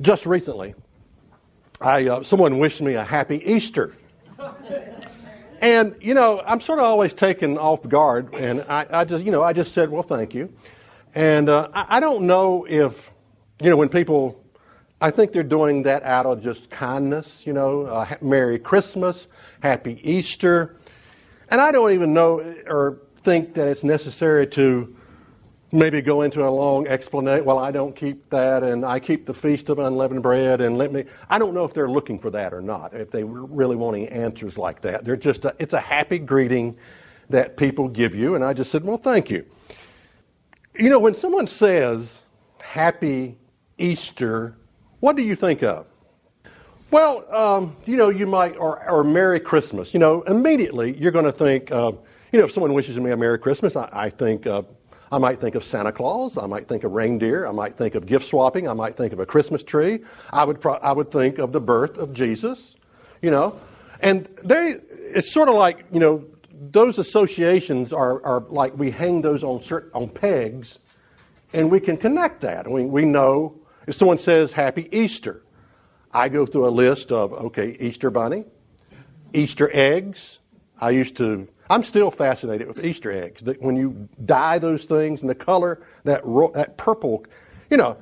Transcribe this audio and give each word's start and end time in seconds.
just 0.00 0.26
recently, 0.26 0.74
I, 1.80 2.06
uh, 2.08 2.22
someone 2.22 2.58
wished 2.58 2.80
me 2.82 2.94
a 2.94 3.04
happy 3.04 3.42
Easter. 3.44 3.94
And, 5.60 5.96
you 6.00 6.14
know, 6.14 6.42
I'm 6.46 6.60
sort 6.60 6.78
of 6.78 6.84
always 6.84 7.14
taken 7.14 7.56
off 7.56 7.86
guard, 7.88 8.34
and 8.34 8.64
I, 8.68 8.86
I 8.90 9.04
just, 9.04 9.24
you 9.24 9.32
know, 9.32 9.42
I 9.42 9.54
just 9.54 9.72
said, 9.72 9.90
well, 9.90 10.02
thank 10.02 10.34
you. 10.34 10.52
And 11.14 11.48
uh, 11.48 11.68
I, 11.72 11.96
I 11.96 12.00
don't 12.00 12.26
know 12.26 12.66
if, 12.68 13.10
you 13.62 13.70
know, 13.70 13.76
when 13.76 13.88
people, 13.88 14.42
I 15.00 15.10
think 15.10 15.32
they're 15.32 15.42
doing 15.42 15.82
that 15.84 16.02
out 16.02 16.26
of 16.26 16.42
just 16.42 16.68
kindness, 16.68 17.46
you 17.46 17.54
know, 17.54 17.86
uh, 17.86 18.16
Merry 18.20 18.58
Christmas, 18.58 19.28
Happy 19.60 19.98
Easter. 20.02 20.76
And 21.50 21.60
I 21.60 21.72
don't 21.72 21.92
even 21.92 22.12
know 22.12 22.40
or 22.66 22.98
think 23.22 23.54
that 23.54 23.68
it's 23.68 23.84
necessary 23.84 24.46
to 24.48 24.95
maybe 25.72 26.00
go 26.00 26.22
into 26.22 26.46
a 26.46 26.50
long 26.50 26.86
explanation. 26.86 27.44
Well, 27.44 27.58
I 27.58 27.70
don't 27.70 27.94
keep 27.94 28.28
that, 28.30 28.62
and 28.62 28.84
I 28.84 29.00
keep 29.00 29.26
the 29.26 29.34
feast 29.34 29.68
of 29.68 29.78
unleavened 29.78 30.22
bread, 30.22 30.60
and 30.60 30.78
let 30.78 30.92
me. 30.92 31.04
I 31.28 31.38
don't 31.38 31.54
know 31.54 31.64
if 31.64 31.74
they're 31.74 31.90
looking 31.90 32.18
for 32.18 32.30
that 32.30 32.54
or 32.54 32.60
not. 32.62 32.94
If 32.94 33.10
they 33.10 33.24
really 33.24 33.76
wanting 33.76 34.08
answers 34.08 34.56
like 34.58 34.80
that, 34.82 35.04
they're 35.04 35.16
just. 35.16 35.44
A, 35.44 35.54
it's 35.58 35.74
a 35.74 35.80
happy 35.80 36.18
greeting 36.18 36.76
that 37.28 37.56
people 37.56 37.88
give 37.88 38.14
you, 38.14 38.34
and 38.34 38.44
I 38.44 38.52
just 38.52 38.70
said, 38.70 38.84
well, 38.84 38.96
thank 38.96 39.30
you. 39.30 39.44
You 40.78 40.90
know, 40.90 40.98
when 40.98 41.14
someone 41.14 41.46
says 41.46 42.22
Happy 42.62 43.36
Easter, 43.78 44.56
what 45.00 45.16
do 45.16 45.22
you 45.22 45.34
think 45.34 45.62
of? 45.62 45.86
Well, 46.90 47.34
um, 47.34 47.76
you 47.84 47.96
know, 47.96 48.10
you 48.10 48.26
might, 48.26 48.56
or, 48.56 48.88
or 48.88 49.02
Merry 49.02 49.40
Christmas. 49.40 49.92
You 49.92 50.00
know, 50.00 50.22
immediately 50.22 50.96
you're 50.96 51.12
going 51.12 51.24
to 51.24 51.32
think, 51.32 51.72
uh, 51.72 51.92
you 52.32 52.38
know, 52.38 52.44
if 52.44 52.52
someone 52.52 52.74
wishes 52.74 52.98
me 52.98 53.10
a 53.10 53.16
Merry 53.16 53.38
Christmas, 53.38 53.74
I, 53.74 53.88
I 53.92 54.10
think 54.10 54.46
uh, 54.46 54.62
I 55.10 55.18
might 55.18 55.40
think 55.40 55.54
of 55.54 55.64
Santa 55.64 55.92
Claus. 55.92 56.36
I 56.36 56.46
might 56.46 56.68
think 56.68 56.84
of 56.84 56.92
reindeer. 56.92 57.46
I 57.46 57.52
might 57.52 57.76
think 57.76 57.94
of 57.94 58.06
gift 58.06 58.26
swapping. 58.26 58.68
I 58.68 58.72
might 58.72 58.96
think 58.96 59.12
of 59.12 59.20
a 59.20 59.26
Christmas 59.26 59.62
tree. 59.62 60.00
I 60.32 60.44
would, 60.44 60.60
pro- 60.60 60.74
I 60.74 60.92
would 60.92 61.10
think 61.10 61.38
of 61.38 61.52
the 61.52 61.60
birth 61.60 61.96
of 61.96 62.12
Jesus, 62.12 62.74
you 63.22 63.30
know. 63.30 63.54
And 64.00 64.28
they, 64.42 64.74
it's 64.90 65.32
sort 65.32 65.48
of 65.48 65.54
like, 65.54 65.84
you 65.92 66.00
know, 66.00 66.24
those 66.50 66.98
associations 66.98 67.92
are, 67.92 68.24
are 68.24 68.40
like 68.48 68.76
we 68.76 68.90
hang 68.90 69.22
those 69.22 69.44
on, 69.44 69.62
certain, 69.62 69.90
on 69.94 70.08
pegs 70.08 70.78
and 71.52 71.70
we 71.70 71.80
can 71.80 71.96
connect 71.96 72.40
that. 72.42 72.68
We, 72.70 72.84
we 72.84 73.04
know 73.04 73.58
if 73.86 73.94
someone 73.94 74.18
says 74.18 74.52
Happy 74.52 74.88
Easter, 74.90 75.42
I 76.12 76.28
go 76.28 76.46
through 76.46 76.66
a 76.66 76.70
list 76.70 77.12
of, 77.12 77.32
okay, 77.32 77.76
Easter 77.78 78.10
bunny, 78.10 78.44
Easter 79.32 79.70
eggs. 79.72 80.38
I 80.80 80.90
used 80.90 81.16
to 81.18 81.48
I'm 81.68 81.82
still 81.82 82.10
fascinated 82.10 82.68
with 82.68 82.84
Easter 82.84 83.10
eggs. 83.10 83.42
That 83.42 83.60
when 83.60 83.76
you 83.76 84.08
dye 84.24 84.58
those 84.58 84.84
things 84.84 85.20
and 85.20 85.30
the 85.30 85.34
color, 85.34 85.82
that 86.04 86.24
ro- 86.24 86.52
that 86.54 86.76
purple, 86.76 87.24
you 87.70 87.76
know, 87.76 87.96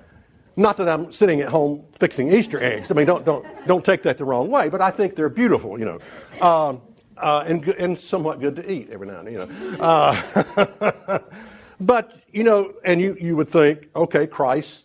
not 0.57 0.77
that 0.77 0.89
I'm 0.89 1.13
sitting 1.13 1.41
at 1.41 1.49
home 1.49 1.85
fixing 1.99 2.33
Easter 2.33 2.63
eggs. 2.63 2.91
I 2.91 2.95
mean, 2.95 3.07
don't 3.07 3.25
don't 3.25 3.47
don't 3.67 3.85
take 3.85 4.03
that 4.03 4.19
the 4.19 4.25
wrong 4.25 4.51
way. 4.51 4.69
But 4.69 4.81
I 4.81 4.91
think 4.91 5.17
they're 5.17 5.29
beautiful, 5.29 5.79
you 5.79 5.85
know, 5.85 6.47
um, 6.47 6.83
uh, 7.17 7.45
and 7.47 7.67
and 7.69 7.99
somewhat 7.99 8.41
good 8.41 8.57
to 8.57 8.71
eat 8.71 8.91
every 8.91 9.07
now 9.07 9.21
and 9.21 9.27
then, 9.29 9.35
you 9.35 9.39
know. 9.47 9.79
Uh, 9.81 11.19
but 11.81 12.21
you 12.33 12.45
know, 12.45 12.75
and 12.85 13.01
you 13.01 13.17
you 13.21 13.37
would 13.37 13.49
think, 13.49 13.89
okay, 13.97 14.27
Christ, 14.27 14.85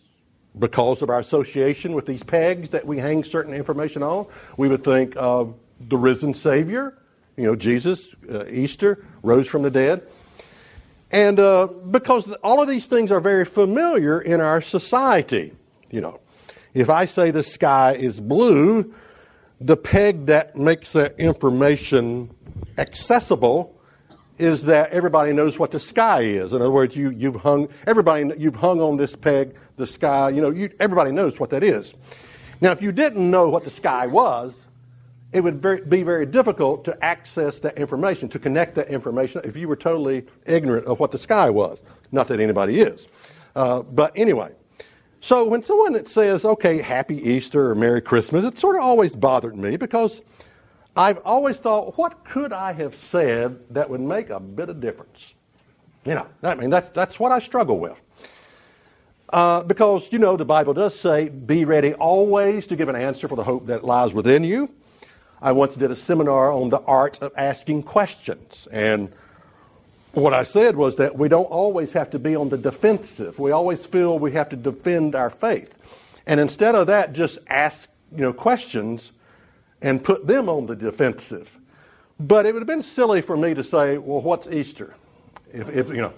because 0.58 1.02
of 1.02 1.10
our 1.10 1.20
association 1.20 1.92
with 1.92 2.06
these 2.06 2.22
pegs 2.22 2.70
that 2.70 2.86
we 2.86 2.98
hang 2.98 3.24
certain 3.24 3.54
information 3.54 4.02
on, 4.02 4.26
we 4.56 4.68
would 4.68 4.82
think 4.82 5.14
of 5.16 5.54
the 5.80 5.96
risen 5.96 6.34
Savior 6.34 6.96
you 7.40 7.46
know, 7.46 7.56
Jesus, 7.56 8.14
uh, 8.30 8.44
Easter, 8.46 9.04
rose 9.22 9.48
from 9.48 9.62
the 9.62 9.70
dead. 9.70 10.06
And 11.10 11.40
uh, 11.40 11.66
because 11.90 12.30
all 12.44 12.62
of 12.62 12.68
these 12.68 12.86
things 12.86 13.10
are 13.10 13.20
very 13.20 13.44
familiar 13.44 14.20
in 14.20 14.40
our 14.40 14.60
society, 14.60 15.52
you 15.90 16.00
know. 16.00 16.20
If 16.72 16.88
I 16.88 17.04
say 17.06 17.32
the 17.32 17.42
sky 17.42 17.94
is 17.94 18.20
blue, 18.20 18.94
the 19.60 19.76
peg 19.76 20.26
that 20.26 20.54
makes 20.54 20.92
that 20.92 21.18
information 21.18 22.30
accessible 22.78 23.76
is 24.38 24.64
that 24.64 24.90
everybody 24.90 25.32
knows 25.32 25.58
what 25.58 25.70
the 25.72 25.80
sky 25.80 26.20
is. 26.22 26.52
In 26.52 26.62
other 26.62 26.70
words, 26.70 26.96
you, 26.96 27.10
you've 27.10 27.36
hung 27.36 27.68
everybody 27.86 28.32
you've 28.38 28.54
hung 28.54 28.80
on 28.80 28.96
this 28.96 29.16
peg 29.16 29.54
the 29.76 29.86
sky. 29.86 30.30
You 30.30 30.40
know, 30.40 30.50
you, 30.50 30.70
everybody 30.78 31.10
knows 31.10 31.40
what 31.40 31.50
that 31.50 31.62
is. 31.62 31.92
Now, 32.60 32.70
if 32.70 32.80
you 32.80 32.92
didn't 32.92 33.30
know 33.30 33.48
what 33.48 33.64
the 33.64 33.70
sky 33.70 34.06
was, 34.06 34.66
it 35.32 35.42
would 35.42 35.60
be 35.88 36.02
very 36.02 36.26
difficult 36.26 36.84
to 36.84 37.04
access 37.04 37.60
that 37.60 37.78
information, 37.78 38.28
to 38.30 38.38
connect 38.38 38.74
that 38.74 38.88
information 38.88 39.40
if 39.44 39.56
you 39.56 39.68
were 39.68 39.76
totally 39.76 40.26
ignorant 40.44 40.86
of 40.86 40.98
what 40.98 41.12
the 41.12 41.18
sky 41.18 41.48
was. 41.48 41.82
Not 42.10 42.26
that 42.28 42.40
anybody 42.40 42.80
is. 42.80 43.06
Uh, 43.54 43.82
but 43.82 44.12
anyway, 44.16 44.52
so 45.20 45.46
when 45.46 45.62
someone 45.62 45.92
that 45.92 46.08
says, 46.08 46.44
okay, 46.44 46.80
happy 46.80 47.16
Easter 47.16 47.70
or 47.70 47.74
Merry 47.74 48.00
Christmas, 48.00 48.44
it 48.44 48.58
sort 48.58 48.76
of 48.76 48.82
always 48.82 49.14
bothered 49.14 49.56
me 49.56 49.76
because 49.76 50.22
I've 50.96 51.18
always 51.24 51.60
thought, 51.60 51.96
what 51.96 52.24
could 52.24 52.52
I 52.52 52.72
have 52.72 52.96
said 52.96 53.60
that 53.72 53.88
would 53.88 54.00
make 54.00 54.30
a 54.30 54.40
bit 54.40 54.68
of 54.68 54.80
difference? 54.80 55.34
You 56.04 56.14
know, 56.14 56.26
I 56.42 56.54
mean, 56.54 56.70
that's, 56.70 56.90
that's 56.90 57.20
what 57.20 57.30
I 57.30 57.38
struggle 57.38 57.78
with. 57.78 58.00
Uh, 59.32 59.62
because, 59.62 60.12
you 60.12 60.18
know, 60.18 60.36
the 60.36 60.44
Bible 60.44 60.74
does 60.74 60.98
say, 60.98 61.28
be 61.28 61.64
ready 61.64 61.94
always 61.94 62.66
to 62.66 62.74
give 62.74 62.88
an 62.88 62.96
answer 62.96 63.28
for 63.28 63.36
the 63.36 63.44
hope 63.44 63.66
that 63.66 63.84
lies 63.84 64.12
within 64.12 64.42
you. 64.42 64.74
I 65.42 65.52
once 65.52 65.76
did 65.76 65.90
a 65.90 65.96
seminar 65.96 66.52
on 66.52 66.70
the 66.70 66.80
art 66.80 67.18
of 67.22 67.32
asking 67.36 67.84
questions. 67.84 68.68
And 68.70 69.12
what 70.12 70.34
I 70.34 70.42
said 70.42 70.76
was 70.76 70.96
that 70.96 71.16
we 71.16 71.28
don't 71.28 71.44
always 71.44 71.92
have 71.92 72.10
to 72.10 72.18
be 72.18 72.36
on 72.36 72.48
the 72.48 72.58
defensive. 72.58 73.38
We 73.38 73.50
always 73.50 73.86
feel 73.86 74.18
we 74.18 74.32
have 74.32 74.48
to 74.50 74.56
defend 74.56 75.14
our 75.14 75.30
faith. 75.30 75.76
And 76.26 76.40
instead 76.40 76.74
of 76.74 76.86
that, 76.88 77.12
just 77.12 77.38
ask 77.48 77.90
you 78.14 78.22
know, 78.22 78.32
questions 78.32 79.12
and 79.80 80.04
put 80.04 80.26
them 80.26 80.48
on 80.48 80.66
the 80.66 80.76
defensive. 80.76 81.56
But 82.18 82.44
it 82.44 82.52
would 82.52 82.60
have 82.60 82.68
been 82.68 82.82
silly 82.82 83.22
for 83.22 83.36
me 83.36 83.54
to 83.54 83.64
say, 83.64 83.96
well, 83.96 84.20
what's 84.20 84.46
Easter? 84.48 84.94
If, 85.52 85.68
if 85.70 85.88
you 85.88 86.02
know, 86.02 86.12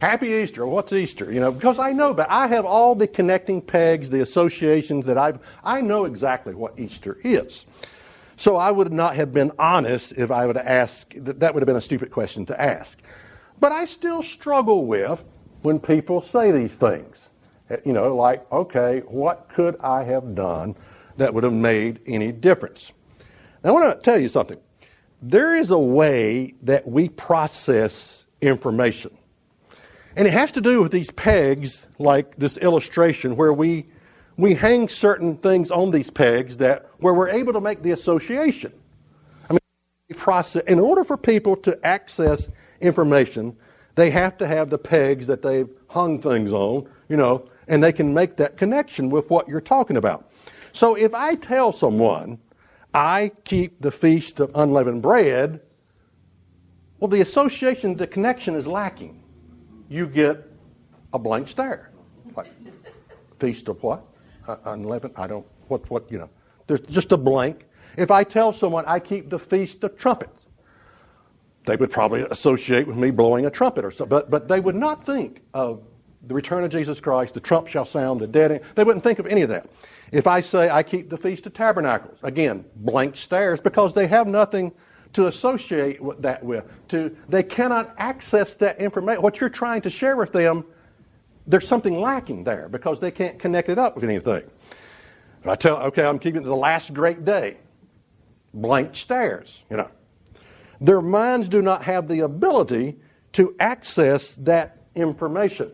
Happy 0.00 0.28
Easter. 0.28 0.64
What's 0.64 0.92
Easter? 0.92 1.32
You 1.32 1.40
know, 1.40 1.50
because 1.50 1.78
I 1.78 1.92
know, 1.92 2.14
but 2.14 2.30
I 2.30 2.46
have 2.46 2.64
all 2.64 2.94
the 2.94 3.08
connecting 3.08 3.60
pegs, 3.60 4.10
the 4.10 4.20
associations 4.20 5.06
that 5.06 5.18
I've, 5.18 5.40
I 5.64 5.80
know 5.80 6.04
exactly 6.04 6.54
what 6.54 6.78
Easter 6.78 7.18
is. 7.24 7.64
So 8.38 8.56
I 8.56 8.70
would 8.70 8.92
not 8.92 9.16
have 9.16 9.32
been 9.32 9.50
honest 9.58 10.12
if 10.12 10.30
I 10.30 10.46
would 10.46 10.56
asked, 10.56 11.12
that 11.16 11.54
would 11.54 11.60
have 11.60 11.66
been 11.66 11.76
a 11.76 11.80
stupid 11.80 12.12
question 12.12 12.46
to 12.46 12.60
ask. 12.60 13.00
But 13.58 13.72
I 13.72 13.84
still 13.84 14.22
struggle 14.22 14.86
with 14.86 15.24
when 15.62 15.80
people 15.80 16.22
say 16.22 16.52
these 16.52 16.72
things. 16.72 17.30
Eh, 17.68 17.78
you 17.84 17.92
know, 17.92 18.14
like, 18.14 18.50
okay, 18.52 19.00
what 19.08 19.48
could 19.52 19.76
I 19.80 20.04
have 20.04 20.36
done 20.36 20.76
that 21.16 21.34
would 21.34 21.42
have 21.42 21.52
made 21.52 21.98
any 22.06 22.30
difference? 22.30 22.92
Now, 23.64 23.70
I 23.70 23.72
want 23.72 23.96
to 23.96 24.00
tell 24.00 24.20
you 24.20 24.28
something. 24.28 24.58
There 25.20 25.56
is 25.56 25.72
a 25.72 25.78
way 25.78 26.54
that 26.62 26.86
we 26.86 27.08
process 27.08 28.24
information. 28.40 29.18
And 30.14 30.28
it 30.28 30.32
has 30.32 30.52
to 30.52 30.60
do 30.60 30.80
with 30.80 30.92
these 30.92 31.10
pegs, 31.10 31.88
like 31.98 32.36
this 32.36 32.56
illustration, 32.56 33.34
where 33.34 33.52
we 33.52 33.88
we 34.38 34.54
hang 34.54 34.88
certain 34.88 35.36
things 35.36 35.70
on 35.70 35.90
these 35.90 36.08
pegs 36.08 36.56
that 36.58 36.88
where 36.98 37.12
we're 37.12 37.28
able 37.28 37.52
to 37.52 37.60
make 37.60 37.82
the 37.82 37.90
association. 37.90 38.72
I 39.50 39.54
mean, 39.54 39.60
process 40.16 40.62
in 40.64 40.78
order 40.78 41.04
for 41.04 41.16
people 41.18 41.56
to 41.56 41.78
access 41.84 42.48
information, 42.80 43.56
they 43.96 44.10
have 44.10 44.38
to 44.38 44.46
have 44.46 44.70
the 44.70 44.78
pegs 44.78 45.26
that 45.26 45.42
they've 45.42 45.68
hung 45.88 46.20
things 46.22 46.52
on, 46.52 46.88
you 47.08 47.16
know, 47.16 47.50
and 47.66 47.82
they 47.82 47.92
can 47.92 48.14
make 48.14 48.36
that 48.36 48.56
connection 48.56 49.10
with 49.10 49.28
what 49.28 49.48
you're 49.48 49.60
talking 49.60 49.96
about. 49.96 50.30
So 50.72 50.94
if 50.94 51.12
I 51.14 51.34
tell 51.34 51.72
someone 51.72 52.38
I 52.94 53.32
keep 53.44 53.82
the 53.82 53.90
feast 53.90 54.38
of 54.38 54.52
unleavened 54.54 55.02
bread, 55.02 55.60
well, 57.00 57.08
the 57.08 57.20
association, 57.20 57.96
the 57.96 58.06
connection 58.06 58.54
is 58.54 58.68
lacking. 58.68 59.20
You 59.88 60.06
get 60.06 60.48
a 61.12 61.18
blank 61.18 61.48
stare. 61.48 61.90
Like, 62.36 62.52
feast 63.40 63.68
of 63.68 63.82
what? 63.82 64.04
Uh, 64.48 64.56
unleavened. 64.64 65.14
I 65.16 65.26
don't, 65.26 65.46
what, 65.68 65.88
what, 65.90 66.10
you 66.10 66.18
know, 66.18 66.30
there's 66.66 66.80
just 66.80 67.12
a 67.12 67.16
blank. 67.16 67.66
If 67.96 68.10
I 68.10 68.24
tell 68.24 68.52
someone 68.52 68.84
I 68.86 68.98
keep 68.98 69.30
the 69.30 69.38
feast 69.38 69.84
of 69.84 69.96
trumpets, 69.96 70.46
they 71.66 71.76
would 71.76 71.90
probably 71.90 72.22
associate 72.22 72.86
with 72.86 72.96
me 72.96 73.10
blowing 73.10 73.46
a 73.46 73.50
trumpet 73.50 73.84
or 73.84 73.90
so, 73.90 74.06
but, 74.06 74.30
but 74.30 74.48
they 74.48 74.58
would 74.58 74.74
not 74.74 75.04
think 75.04 75.42
of 75.52 75.82
the 76.26 76.34
return 76.34 76.64
of 76.64 76.70
Jesus 76.70 77.00
Christ, 77.00 77.34
the 77.34 77.40
trump 77.40 77.68
shall 77.68 77.84
sound, 77.84 78.20
the 78.20 78.26
dead. 78.26 78.62
They 78.74 78.84
wouldn't 78.84 79.04
think 79.04 79.18
of 79.18 79.26
any 79.26 79.42
of 79.42 79.50
that. 79.50 79.68
If 80.10 80.26
I 80.26 80.40
say 80.40 80.70
I 80.70 80.82
keep 80.82 81.10
the 81.10 81.16
Feast 81.16 81.46
of 81.46 81.54
Tabernacles, 81.54 82.18
again, 82.22 82.64
blank 82.76 83.16
stares 83.16 83.60
because 83.60 83.94
they 83.94 84.06
have 84.06 84.26
nothing 84.26 84.72
to 85.12 85.26
associate 85.26 86.00
that 86.20 86.42
with. 86.42 86.64
To, 86.88 87.14
they 87.28 87.42
cannot 87.42 87.94
access 87.98 88.54
that 88.56 88.80
information. 88.80 89.22
What 89.22 89.40
you're 89.40 89.50
trying 89.50 89.82
to 89.82 89.90
share 89.90 90.16
with 90.16 90.32
them 90.32 90.64
there's 91.48 91.66
something 91.66 91.98
lacking 92.00 92.44
there 92.44 92.68
because 92.68 93.00
they 93.00 93.10
can't 93.10 93.38
connect 93.38 93.68
it 93.68 93.78
up 93.78 93.96
with 93.96 94.04
anything. 94.04 94.44
If 95.40 95.48
I 95.48 95.56
tell, 95.56 95.78
okay, 95.78 96.04
I'm 96.04 96.18
keeping 96.18 96.42
it 96.42 96.44
to 96.44 96.50
the 96.50 96.54
last 96.56 96.94
great 96.94 97.24
day, 97.24 97.56
blank 98.52 98.94
stares, 98.94 99.62
you 99.70 99.76
know. 99.78 99.88
Their 100.80 101.00
minds 101.00 101.48
do 101.48 101.62
not 101.62 101.82
have 101.82 102.06
the 102.06 102.20
ability 102.20 102.96
to 103.32 103.56
access 103.58 104.34
that 104.34 104.78
information. 104.94 105.72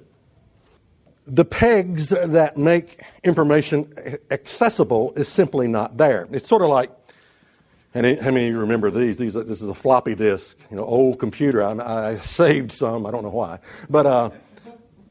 the 1.26 1.44
pegs 1.44 2.10
that 2.10 2.56
make 2.56 3.00
information 3.22 3.92
accessible 4.30 5.12
is 5.16 5.28
simply 5.28 5.66
not 5.66 5.96
there. 5.96 6.28
It's 6.30 6.48
sort 6.48 6.62
of 6.62 6.68
like, 6.68 6.90
and 7.94 8.18
how 8.18 8.30
many 8.30 8.48
of 8.48 8.52
you 8.52 8.60
remember 8.60 8.90
these? 8.90 9.16
these 9.16 9.34
this 9.34 9.62
is 9.62 9.68
a 9.68 9.74
floppy 9.74 10.14
disk, 10.14 10.58
you 10.70 10.76
know, 10.76 10.84
old 10.84 11.18
computer. 11.18 11.62
I, 11.62 12.10
I 12.10 12.18
saved 12.18 12.72
some, 12.72 13.06
I 13.06 13.10
don't 13.10 13.22
know 13.22 13.30
why. 13.30 13.60
But, 13.88 14.06
uh, 14.06 14.30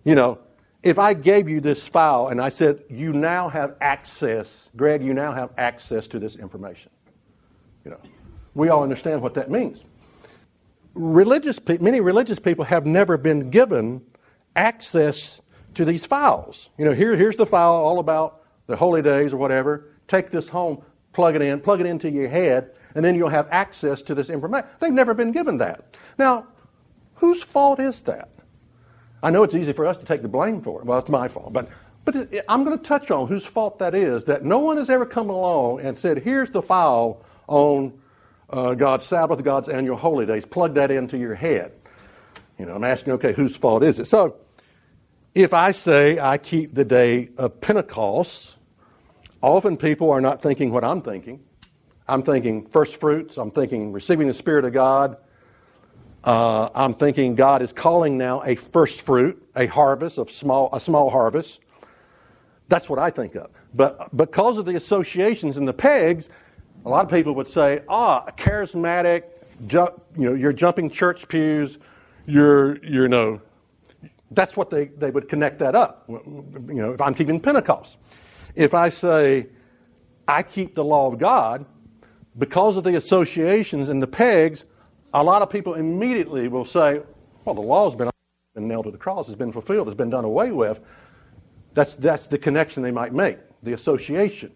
you 0.04 0.16
know, 0.16 0.40
if 0.84 1.00
I 1.00 1.14
gave 1.14 1.48
you 1.48 1.62
this 1.62 1.88
file 1.88 2.28
and 2.28 2.42
I 2.42 2.50
said, 2.50 2.84
you 2.90 3.14
now 3.14 3.48
have 3.48 3.76
access, 3.80 4.70
Greg, 4.76 5.02
you 5.02 5.14
now 5.14 5.32
have 5.32 5.52
access 5.58 6.08
to 6.10 6.20
this 6.20 6.36
information. 6.36 6.92
You 7.86 7.92
know, 7.92 8.00
we 8.54 8.70
all 8.70 8.84
understand 8.84 9.22
what 9.22 9.34
that 9.36 9.50
means. 9.50 9.84
Religious, 10.94 11.60
many 11.80 12.02
religious 12.02 12.38
people 12.38 12.66
have 12.66 12.86
never 12.86 13.18
been 13.18 13.50
given 13.50 14.02
access 14.56 15.42
to 15.74 15.86
these 15.86 16.06
files. 16.06 16.70
You 16.78 16.86
know, 16.86 16.92
here, 16.92 17.16
here's 17.16 17.38
the 17.38 17.46
file 17.46 17.72
all 17.72 18.00
about 18.00 18.44
the 18.68 18.76
holy 18.76 19.02
days 19.02 19.34
or 19.34 19.38
whatever. 19.38 19.90
Take 20.08 20.32
this 20.32 20.50
home, 20.50 20.84
plug 21.14 21.36
it 21.36 21.42
in, 21.42 21.62
plug 21.62 21.80
it 21.80 21.88
into 21.88 22.12
your 22.12 22.28
head, 22.28 22.72
and 22.94 23.04
then 23.04 23.16
you'll 23.16 23.30
have 23.30 23.48
access 23.50 24.02
to 24.04 24.14
this 24.14 24.30
information. 24.30 24.68
They've 24.80 24.92
never 24.92 25.14
been 25.14 25.32
given 25.32 25.58
that. 25.58 25.98
Now, 26.20 26.48
whose 27.16 27.42
fault 27.42 27.80
is 27.80 28.02
that? 28.04 28.30
I 29.24 29.30
know 29.30 29.44
it's 29.44 29.56
easy 29.56 29.72
for 29.72 29.86
us 29.86 29.98
to 29.98 30.06
take 30.06 30.22
the 30.22 30.28
blame 30.28 30.62
for 30.62 30.82
it. 30.82 30.86
Well, 30.86 31.00
it's 31.00 31.10
my 31.10 31.30
fault. 31.30 31.54
But, 31.54 31.70
but 32.04 32.30
I'm 32.50 32.66
going 32.66 32.78
to 32.78 32.84
touch 32.84 33.10
on 33.10 33.30
whose 33.30 33.46
fault 33.46 33.80
that 33.80 33.96
is, 33.96 34.26
that 34.26 34.44
no 34.44 34.60
one 34.60 34.76
has 34.76 34.90
ever 34.90 35.06
come 35.06 35.30
along 35.30 35.80
and 35.80 35.98
said, 35.98 36.20
here's 36.20 36.50
the 36.50 36.62
file 36.62 37.24
on 37.48 38.00
uh, 38.50 38.74
God's 38.74 39.06
Sabbath, 39.06 39.42
God's 39.42 39.70
annual 39.70 39.96
holy 39.96 40.26
days. 40.26 40.44
Plug 40.44 40.74
that 40.76 40.92
into 40.92 41.18
your 41.18 41.36
head. 41.36 41.72
You 42.60 42.66
know, 42.66 42.76
I'm 42.76 42.84
asking, 42.84 43.14
okay, 43.14 43.32
whose 43.32 43.56
fault 43.56 43.82
is 43.82 43.98
it? 43.98 44.06
So, 44.06 44.36
if 45.34 45.54
I 45.54 45.72
say 45.72 46.20
I 46.20 46.38
keep 46.38 46.76
the 46.76 46.86
day 46.86 47.30
of 47.38 47.62
Pentecost, 47.62 48.56
often 49.42 49.78
people 49.78 50.12
are 50.12 50.22
not 50.22 50.42
thinking 50.42 50.70
what 50.70 50.84
I'm 50.84 51.02
thinking. 51.02 51.40
I'm 52.08 52.22
thinking 52.22 52.68
first 52.68 52.98
fruits, 53.00 53.38
I'm 53.38 53.52
thinking 53.52 53.94
receiving 53.94 54.28
the 54.28 54.34
Spirit 54.34 54.66
of 54.66 54.74
God, 54.74 55.18
uh, 56.24 56.70
I'm 56.74 56.94
thinking 56.94 57.36
God 57.36 57.62
is 57.62 57.74
calling 57.74 58.18
now 58.18 58.42
a 58.44 58.56
first 58.56 59.02
fruit, 59.02 59.46
a 59.56 59.68
harvest 59.68 60.18
of 60.18 60.32
small, 60.32 60.70
a 60.74 60.80
small 60.80 61.10
harvest. 61.10 61.60
That's 62.70 62.90
what 62.90 63.00
I 63.00 63.10
think 63.10 63.36
of. 63.36 63.50
But 63.74 64.16
because 64.16 64.58
of 64.58 64.66
the 64.66 64.76
associations 64.76 65.58
and 65.58 65.68
the 65.68 65.74
pegs, 65.74 66.30
a 66.86 66.90
lot 66.90 67.06
of 67.06 67.12
people 67.12 67.36
would 67.36 67.50
say, 67.50 67.82
ah, 67.90 68.26
charismatic, 68.38 69.24
ju- 69.68 70.02
you 70.18 70.30
know, 70.30 70.34
you're 70.34 70.54
jumping 70.54 70.90
church 70.90 71.28
pews, 71.28 71.78
you're, 72.26 72.78
you're, 72.78 73.04
you 73.04 73.08
know, 73.10 73.42
that's 74.32 74.56
what 74.56 74.70
they, 74.70 74.86
they 74.86 75.12
would 75.12 75.28
connect 75.28 75.60
that 75.60 75.76
up. 75.76 76.06
You 76.08 76.46
know, 76.68 76.94
if 76.94 77.02
I'm 77.02 77.14
keeping 77.14 77.40
Pentecost. 77.40 77.98
If 78.56 78.74
I 78.74 78.90
say, 78.90 79.48
I 80.28 80.44
keep 80.44 80.76
the 80.76 80.84
law 80.84 81.08
of 81.08 81.20
God, 81.20 81.66
because 82.38 82.78
of 82.78 82.84
the 82.84 82.96
associations 82.96 83.90
and 83.90 84.02
the 84.02 84.08
pegs, 84.08 84.66
a 85.14 85.24
lot 85.24 85.42
of 85.42 85.50
people 85.50 85.76
immediately 85.76 86.48
will 86.48 86.66
say, 86.66 87.02
well, 87.46 87.56
the 87.56 87.62
law's 87.62 87.96
been, 87.96 88.10
been 88.56 88.68
nailed 88.68 88.86
to 88.86 88.92
the 88.92 88.98
cross, 88.98 89.28
it's 89.28 89.38
been 89.38 89.52
fulfilled, 89.52 89.88
it's 89.88 89.98
been 89.98 90.10
done 90.10 90.26
away 90.26 90.52
with. 90.52 90.80
That's, 91.74 91.96
that's 91.96 92.28
the 92.28 92.38
connection 92.38 92.84
they 92.84 92.92
might 92.92 93.14
make, 93.14 93.38
the 93.62 93.74
association. 93.74 94.52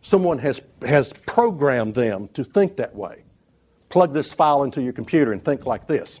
Someone 0.00 0.38
has, 0.38 0.62
has 0.82 1.12
programmed 1.26 1.94
them 1.94 2.28
to 2.34 2.44
think 2.44 2.76
that 2.76 2.94
way. 2.94 3.24
Plug 3.88 4.12
this 4.12 4.32
file 4.32 4.62
into 4.62 4.82
your 4.82 4.92
computer 4.92 5.32
and 5.32 5.44
think 5.44 5.66
like 5.66 5.86
this. 5.86 6.20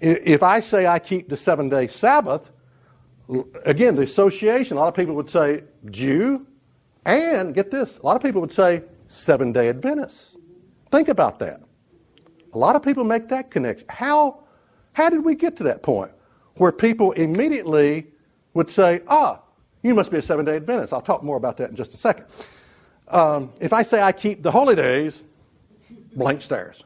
If 0.00 0.42
I 0.42 0.60
say 0.60 0.86
I 0.86 0.98
keep 0.98 1.28
the 1.28 1.36
seven 1.36 1.68
day 1.68 1.86
Sabbath, 1.86 2.50
again, 3.64 3.94
the 3.94 4.02
association, 4.02 4.76
a 4.76 4.80
lot 4.80 4.88
of 4.88 4.94
people 4.94 5.14
would 5.14 5.30
say 5.30 5.64
Jew, 5.90 6.46
and 7.06 7.54
get 7.54 7.70
this, 7.70 7.98
a 7.98 8.06
lot 8.06 8.16
of 8.16 8.22
people 8.22 8.40
would 8.40 8.52
say 8.52 8.82
seven 9.08 9.52
day 9.52 9.68
Adventist. 9.68 10.36
Think 10.90 11.08
about 11.08 11.38
that. 11.38 11.63
A 12.54 12.58
lot 12.58 12.76
of 12.76 12.82
people 12.82 13.04
make 13.04 13.28
that 13.28 13.50
connection. 13.50 13.86
How, 13.88 14.44
how 14.92 15.10
did 15.10 15.24
we 15.24 15.34
get 15.34 15.56
to 15.56 15.64
that 15.64 15.82
point 15.82 16.12
where 16.54 16.70
people 16.70 17.12
immediately 17.12 18.06
would 18.54 18.70
say, 18.70 19.02
ah, 19.08 19.40
you 19.82 19.94
must 19.94 20.10
be 20.10 20.18
a 20.18 20.22
seven 20.22 20.44
day 20.44 20.56
Adventist? 20.56 20.92
I'll 20.92 21.02
talk 21.02 21.22
more 21.22 21.36
about 21.36 21.56
that 21.56 21.70
in 21.70 21.76
just 21.76 21.94
a 21.94 21.96
second. 21.96 22.26
Um, 23.08 23.52
if 23.60 23.72
I 23.72 23.82
say 23.82 24.00
I 24.00 24.12
keep 24.12 24.42
the 24.42 24.52
holy 24.52 24.76
days, 24.76 25.22
blank 26.14 26.42
stares. 26.42 26.82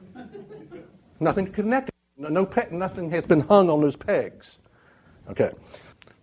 Nothing 1.20 1.47
connected. 1.47 1.93
No, 2.17 2.29
no 2.29 2.47
pe- 2.47 2.70
nothing 2.70 3.11
has 3.11 3.26
been 3.26 3.41
hung 3.41 3.69
on 3.69 3.81
those 3.81 3.97
pegs. 3.97 4.59
Okay. 5.31 5.53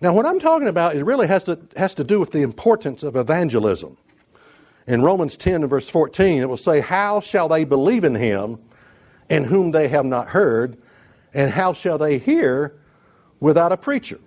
Now, 0.01 0.13
what 0.13 0.25
I'm 0.25 0.39
talking 0.39 0.67
about, 0.67 0.95
it 0.95 1.03
really 1.03 1.27
has 1.27 1.43
to, 1.45 1.59
has 1.77 1.95
to 1.95 2.03
do 2.03 2.19
with 2.19 2.31
the 2.31 2.41
importance 2.41 3.03
of 3.03 3.15
evangelism. 3.15 3.97
In 4.87 5.01
Romans 5.01 5.37
10 5.37 5.55
and 5.61 5.69
verse 5.69 5.87
14, 5.87 6.41
it 6.41 6.49
will 6.49 6.57
say, 6.57 6.81
How 6.81 7.21
shall 7.21 7.47
they 7.47 7.63
believe 7.63 8.03
in 8.03 8.15
him 8.15 8.59
in 9.29 9.45
whom 9.45 9.71
they 9.71 9.87
have 9.87 10.05
not 10.05 10.29
heard? 10.29 10.77
And 11.33 11.51
how 11.51 11.73
shall 11.73 11.97
they 11.97 12.17
hear 12.17 12.75
without 13.39 13.71
a 13.71 13.77
preacher? 13.77 14.19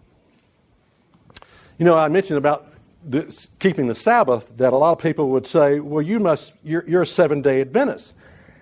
You 1.79 1.85
know, 1.85 1.97
I 1.97 2.09
mentioned 2.09 2.39
about 2.39 2.73
this, 3.05 3.51
keeping 3.59 3.87
the 3.87 3.95
Sabbath 3.95 4.53
that 4.57 4.73
a 4.73 4.77
lot 4.77 4.93
of 4.93 4.99
people 4.99 5.31
would 5.31 5.47
say, 5.47 5.81
well, 5.81 6.03
you 6.03 6.21
must, 6.21 6.53
you're, 6.65 6.85
you're 6.89 7.03
a 7.03 7.07
seven 7.07 7.41
day 7.41 7.61
Adventist. 7.61 8.15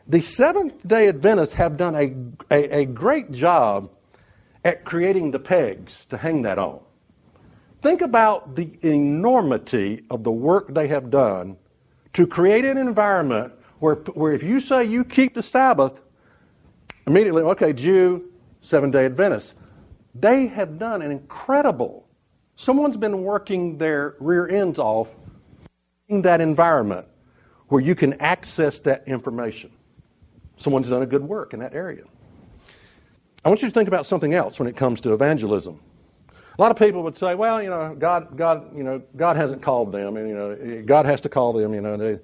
The 0.07 0.21
Seventh 0.21 0.87
day 0.87 1.09
Adventists 1.09 1.55
have 1.55 1.77
done 1.77 1.95
a, 1.97 2.15
a, 2.55 2.81
a 2.81 2.85
great 2.85 3.33
job 3.33 3.91
at 4.65 4.85
creating 4.85 5.33
the 5.33 5.39
pegs 5.39 6.07
to 6.07 6.17
hang 6.17 6.43
that 6.43 6.59
on. 6.59 6.81
Think 7.83 8.01
about 8.01 8.57
the 8.57 8.71
enormity 8.83 10.05
of 10.11 10.25
the 10.25 10.31
work 10.31 10.75
they 10.75 10.89
have 10.89 11.11
done 11.11 11.57
to 12.13 12.27
create 12.27 12.65
an 12.65 12.79
environment 12.79 13.53
where, 13.79 13.97
where 13.97 14.33
if 14.33 14.43
you 14.43 14.61
say 14.61 14.85
you 14.85 15.05
keep 15.05 15.35
the 15.35 15.43
Sabbath, 15.43 16.01
immediately, 17.07 17.43
okay, 17.43 17.73
Jew, 17.73 18.31
seven 18.61 18.91
day 18.91 19.07
Adventist. 19.07 19.55
They 20.15 20.47
have 20.49 20.79
done 20.79 21.03
an 21.03 21.11
incredible, 21.11 22.09
someone's 22.57 22.97
been 22.97 23.23
working 23.23 23.79
their 23.79 24.17
rear 24.19 24.49
ends 24.49 24.79
off 24.79 25.09
in 26.09 26.23
that 26.23 26.41
environment 26.41 27.07
where 27.69 27.83
you 27.83 27.95
can 27.95 28.15
access 28.15 28.81
that 28.81 29.07
information. 29.07 29.71
Someone's 30.57 30.89
done 30.89 31.03
a 31.03 31.07
good 31.07 31.23
work 31.23 31.53
in 31.53 31.61
that 31.61 31.75
area. 31.75 32.05
I 33.45 33.49
want 33.49 33.63
you 33.63 33.69
to 33.69 33.75
think 33.75 33.89
about 33.89 34.07
something 34.07 34.35
else 34.35 34.59
when 34.59 34.69
it 34.69 34.77
comes 34.77 35.01
to 35.03 35.13
evangelism. 35.13 35.81
A 36.59 36.63
lot 36.63 36.71
of 36.71 36.79
people 36.79 37.03
would 37.03 37.17
say, 37.17 37.35
well, 37.35 37.63
you 37.63 37.69
know, 37.69 37.95
God, 37.95 38.37
God, 38.37 38.75
you 38.75 38.83
know, 38.83 39.03
God 39.15 39.37
hasn't 39.37 39.61
called 39.61 39.93
them, 39.93 40.17
and 40.17 40.29
you 40.29 40.35
know, 40.35 40.83
God 40.87 41.05
has 41.05 41.21
to 41.21 41.29
call 41.29 41.53
them, 41.53 41.75
you 41.75 41.83
know. 41.83 41.97
They, 41.97 42.19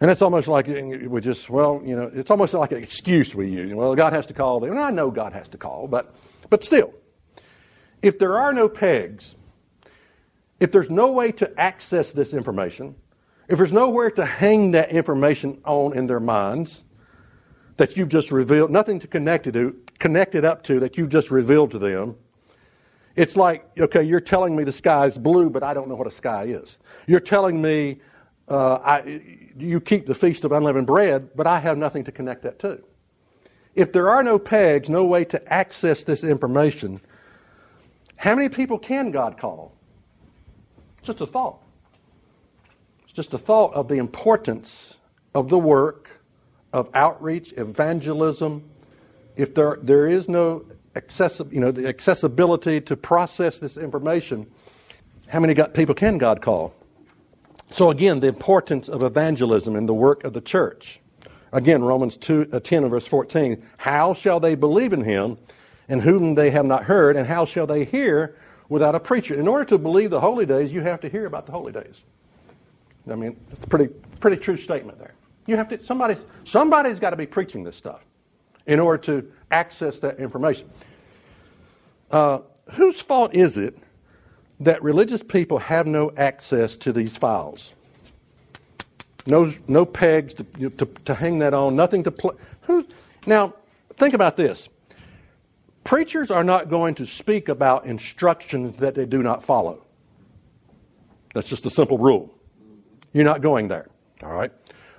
and 0.00 0.10
it's 0.10 0.22
almost 0.22 0.48
like 0.48 0.66
we 0.66 1.20
just, 1.20 1.50
well, 1.50 1.82
you 1.84 1.94
know, 1.94 2.10
it's 2.14 2.30
almost 2.30 2.54
like 2.54 2.72
an 2.72 2.82
excuse 2.82 3.34
we 3.34 3.48
use. 3.48 3.74
Well, 3.74 3.94
God 3.94 4.12
has 4.14 4.26
to 4.26 4.34
call 4.34 4.60
them. 4.60 4.70
And 4.70 4.80
I 4.80 4.90
know 4.90 5.10
God 5.10 5.34
has 5.34 5.48
to 5.50 5.58
call, 5.58 5.88
but, 5.88 6.14
but 6.48 6.64
still, 6.64 6.94
if 8.00 8.18
there 8.18 8.38
are 8.38 8.54
no 8.54 8.68
pegs, 8.68 9.34
if 10.58 10.72
there's 10.72 10.88
no 10.88 11.12
way 11.12 11.32
to 11.32 11.60
access 11.60 12.12
this 12.12 12.32
information, 12.32 12.94
if 13.48 13.58
there's 13.58 13.72
nowhere 13.72 14.10
to 14.12 14.24
hang 14.24 14.70
that 14.70 14.90
information 14.90 15.60
on 15.64 15.94
in 15.94 16.06
their 16.06 16.20
minds, 16.20 16.84
that 17.76 17.96
you've 17.96 18.08
just 18.08 18.30
revealed, 18.30 18.70
nothing 18.70 18.98
to 19.00 19.06
connect 19.06 19.46
it 19.46 19.52
to, 19.52 19.76
connect 19.98 20.34
it 20.34 20.44
up 20.44 20.62
to 20.62 20.80
that 20.80 20.96
you've 20.96 21.08
just 21.08 21.30
revealed 21.30 21.70
to 21.72 21.78
them. 21.78 22.16
It's 23.16 23.36
like, 23.36 23.66
okay, 23.78 24.02
you're 24.02 24.20
telling 24.20 24.54
me 24.54 24.64
the 24.64 24.72
sky 24.72 25.04
is 25.06 25.18
blue, 25.18 25.50
but 25.50 25.62
I 25.62 25.74
don't 25.74 25.88
know 25.88 25.94
what 25.94 26.06
a 26.06 26.10
sky 26.10 26.44
is. 26.44 26.78
You're 27.06 27.20
telling 27.20 27.60
me 27.60 28.00
uh, 28.50 28.80
I, 28.84 29.22
you 29.56 29.80
keep 29.80 30.06
the 30.06 30.14
feast 30.14 30.44
of 30.44 30.52
unleavened 30.52 30.86
bread, 30.86 31.30
but 31.34 31.46
I 31.46 31.60
have 31.60 31.78
nothing 31.78 32.04
to 32.04 32.12
connect 32.12 32.42
that 32.42 32.58
to. 32.60 32.82
If 33.74 33.92
there 33.92 34.08
are 34.08 34.22
no 34.22 34.38
pegs, 34.38 34.88
no 34.88 35.04
way 35.04 35.24
to 35.26 35.52
access 35.52 36.04
this 36.04 36.24
information, 36.24 37.00
how 38.16 38.34
many 38.34 38.48
people 38.48 38.78
can 38.78 39.10
God 39.10 39.38
call? 39.38 39.72
It's 40.98 41.06
just 41.06 41.20
a 41.20 41.26
thought. 41.26 41.62
It's 43.04 43.12
just 43.12 43.32
a 43.32 43.38
thought 43.38 43.72
of 43.74 43.88
the 43.88 43.96
importance 43.96 44.96
of 45.34 45.48
the 45.48 45.58
work 45.58 46.20
of 46.72 46.90
outreach, 46.94 47.52
evangelism, 47.56 48.68
if 49.36 49.54
there, 49.54 49.78
there 49.80 50.06
is 50.06 50.28
no 50.28 50.64
accessi- 50.94 51.52
you 51.52 51.60
know, 51.60 51.70
the 51.70 51.88
accessibility 51.88 52.80
to 52.82 52.96
process 52.96 53.58
this 53.58 53.76
information, 53.76 54.46
how 55.28 55.40
many 55.40 55.54
God, 55.54 55.74
people 55.74 55.94
can 55.94 56.18
God 56.18 56.42
call? 56.42 56.74
So, 57.70 57.90
again, 57.90 58.18
the 58.18 58.26
importance 58.26 58.88
of 58.88 59.02
evangelism 59.02 59.76
in 59.76 59.86
the 59.86 59.94
work 59.94 60.24
of 60.24 60.32
the 60.32 60.40
church. 60.40 61.00
Again, 61.52 61.82
Romans 61.82 62.16
2, 62.16 62.50
uh, 62.52 62.60
10 62.60 62.82
and 62.82 62.90
verse 62.90 63.06
14. 63.06 63.62
How 63.78 64.12
shall 64.12 64.40
they 64.40 64.56
believe 64.56 64.92
in 64.92 65.04
him 65.04 65.38
in 65.88 66.00
whom 66.00 66.34
they 66.34 66.50
have 66.50 66.66
not 66.66 66.84
heard, 66.84 67.16
and 67.16 67.26
how 67.26 67.44
shall 67.44 67.66
they 67.66 67.84
hear 67.84 68.36
without 68.68 68.94
a 68.94 69.00
preacher? 69.00 69.34
In 69.34 69.48
order 69.48 69.64
to 69.66 69.78
believe 69.78 70.10
the 70.10 70.20
holy 70.20 70.46
days, 70.46 70.72
you 70.72 70.80
have 70.82 71.00
to 71.00 71.08
hear 71.08 71.26
about 71.26 71.46
the 71.46 71.52
holy 71.52 71.72
days. 71.72 72.04
I 73.10 73.14
mean, 73.14 73.36
it's 73.50 73.64
a 73.64 73.66
pretty, 73.66 73.88
pretty 74.18 74.36
true 74.36 74.56
statement 74.56 74.98
there. 74.98 75.14
You 75.46 75.56
have 75.56 75.68
to, 75.70 75.84
somebody's, 75.84 76.22
somebody's 76.44 76.98
got 76.98 77.10
to 77.10 77.16
be 77.16 77.26
preaching 77.26 77.64
this 77.64 77.76
stuff 77.76 78.04
in 78.66 78.78
order 78.78 79.02
to 79.04 79.32
access 79.50 79.98
that 80.00 80.18
information. 80.18 80.68
Uh, 82.10 82.40
whose 82.72 83.00
fault 83.00 83.34
is 83.34 83.56
it 83.56 83.76
that 84.60 84.82
religious 84.82 85.22
people 85.22 85.58
have 85.58 85.86
no 85.86 86.12
access 86.16 86.76
to 86.76 86.92
these 86.92 87.16
files. 87.16 87.72
No, 89.26 89.50
no 89.66 89.84
pegs 89.84 90.34
to, 90.34 90.44
to, 90.44 90.86
to 91.04 91.14
hang 91.14 91.38
that 91.38 91.54
on, 91.54 91.74
nothing 91.76 92.02
to 92.04 92.10
play. 92.10 92.34
Now, 93.26 93.54
think 93.96 94.14
about 94.14 94.36
this. 94.36 94.68
Preachers 95.84 96.30
are 96.30 96.44
not 96.44 96.68
going 96.68 96.94
to 96.96 97.06
speak 97.06 97.48
about 97.48 97.86
instructions 97.86 98.76
that 98.76 98.94
they 98.94 99.06
do 99.06 99.22
not 99.22 99.42
follow. 99.42 99.84
That's 101.34 101.48
just 101.48 101.64
a 101.66 101.70
simple 101.70 101.98
rule. 101.98 102.34
You're 103.12 103.24
not 103.24 103.40
going 103.40 103.68
there. 103.68 103.88
All 104.22 104.34
right? 104.34 104.52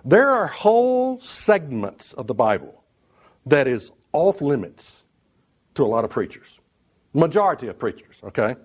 There 0.04 0.30
are 0.30 0.48
whole 0.48 1.20
segments 1.20 2.14
of 2.14 2.28
the 2.28 2.34
Bible 2.34 2.84
that 3.46 3.68
is 3.68 3.92
off 4.12 4.42
limits 4.42 5.04
to 5.76 5.84
a 5.84 5.88
lot 5.88 6.04
of 6.04 6.10
preachers. 6.10 6.60
Majority 7.14 7.68
of 7.68 7.78
preachers, 7.78 8.16
okay? 8.24 8.56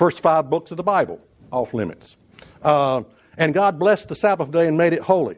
First 0.00 0.22
five 0.22 0.48
books 0.48 0.70
of 0.70 0.78
the 0.78 0.82
Bible, 0.82 1.20
off 1.50 1.74
limits. 1.74 2.16
Uh, 2.62 3.02
and 3.36 3.52
God 3.52 3.78
blessed 3.78 4.08
the 4.08 4.14
Sabbath 4.14 4.50
day 4.50 4.66
and 4.66 4.78
made 4.78 4.94
it 4.94 5.02
holy. 5.02 5.36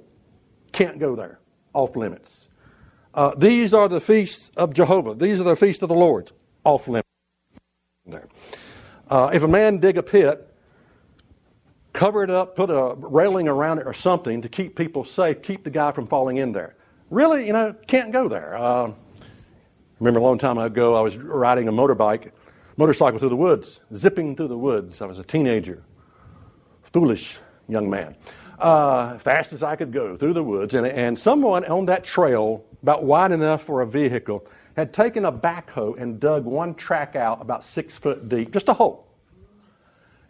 Can't 0.71 1.01
go 1.01 1.17
there, 1.17 1.41
off 1.73 1.97
limits. 1.97 2.47
Uh, 3.13 3.35
these 3.37 3.75
are 3.75 3.89
the 3.89 4.01
feasts 4.01 4.53
of 4.57 4.73
Jehovah. 4.73 5.17
These 5.17 5.41
are 5.41 5.43
the 5.43 5.57
feasts 5.57 5.83
of 5.83 5.89
the 5.89 5.97
Lord, 5.97 6.31
off 6.63 6.87
limits. 6.87 7.09
There. 8.07 8.29
Uh, 9.11 9.31
if 9.35 9.43
a 9.43 9.49
man 9.49 9.79
dig 9.79 9.99
a 9.99 10.03
pit 10.03 10.49
cover 11.93 12.23
it 12.23 12.31
up, 12.31 12.55
put 12.55 12.71
a 12.71 12.95
railing 12.99 13.49
around 13.49 13.81
it 13.81 13.87
or 13.89 13.93
something 13.93 14.43
to 14.43 14.49
keep 14.49 14.77
people 14.77 15.05
safe, 15.05 15.43
keep 15.43 15.65
the 15.65 15.71
guy 15.71 15.91
from 15.91 16.07
falling 16.07 16.37
in 16.37 16.53
there. 16.53 16.77
Really, 17.11 17.49
you 17.49 17.53
know, 17.53 17.75
can't 17.89 18.13
go 18.13 18.29
there. 18.29 18.55
Uh, 18.57 18.93
remember 19.99 20.21
a 20.21 20.23
long 20.23 20.39
time 20.39 20.59
ago, 20.59 20.95
I 20.95 21.01
was 21.01 21.17
riding 21.17 21.67
a 21.67 21.73
motorbike, 21.73 22.31
motorcycle 22.77 23.19
through 23.19 23.29
the 23.31 23.37
woods, 23.37 23.81
zipping 23.95 24.37
through 24.37 24.49
the 24.49 24.59
woods. 24.59 25.01
I 25.01 25.07
was 25.07 25.19
a 25.19 25.25
teenager, 25.25 25.83
foolish 26.83 27.39
young 27.69 27.89
man. 27.89 28.17
Uh, 28.59 29.19
fast 29.19 29.53
as 29.53 29.63
I 29.63 29.77
could 29.77 29.93
go 29.93 30.17
through 30.17 30.35
the 30.35 30.45
woods, 30.45 30.75
and, 30.75 30.87
and 30.87 31.19
someone 31.19 31.65
on 31.65 31.87
that 31.87 32.05
trail, 32.05 32.65
about 32.83 33.05
wide 33.05 33.33
enough 33.33 33.63
for 33.63 33.81
a 33.81 33.87
vehicle, 33.87 34.47
had 34.77 34.93
taken 34.93 35.25
a 35.25 35.33
backhoe 35.33 35.99
and 35.99 36.21
dug 36.21 36.45
one 36.45 36.75
track 36.75 37.17
out 37.17 37.41
about 37.41 37.65
six 37.65 37.97
foot 37.97 38.29
deep, 38.29 38.53
just 38.53 38.69
a 38.69 38.73
hole 38.73 39.07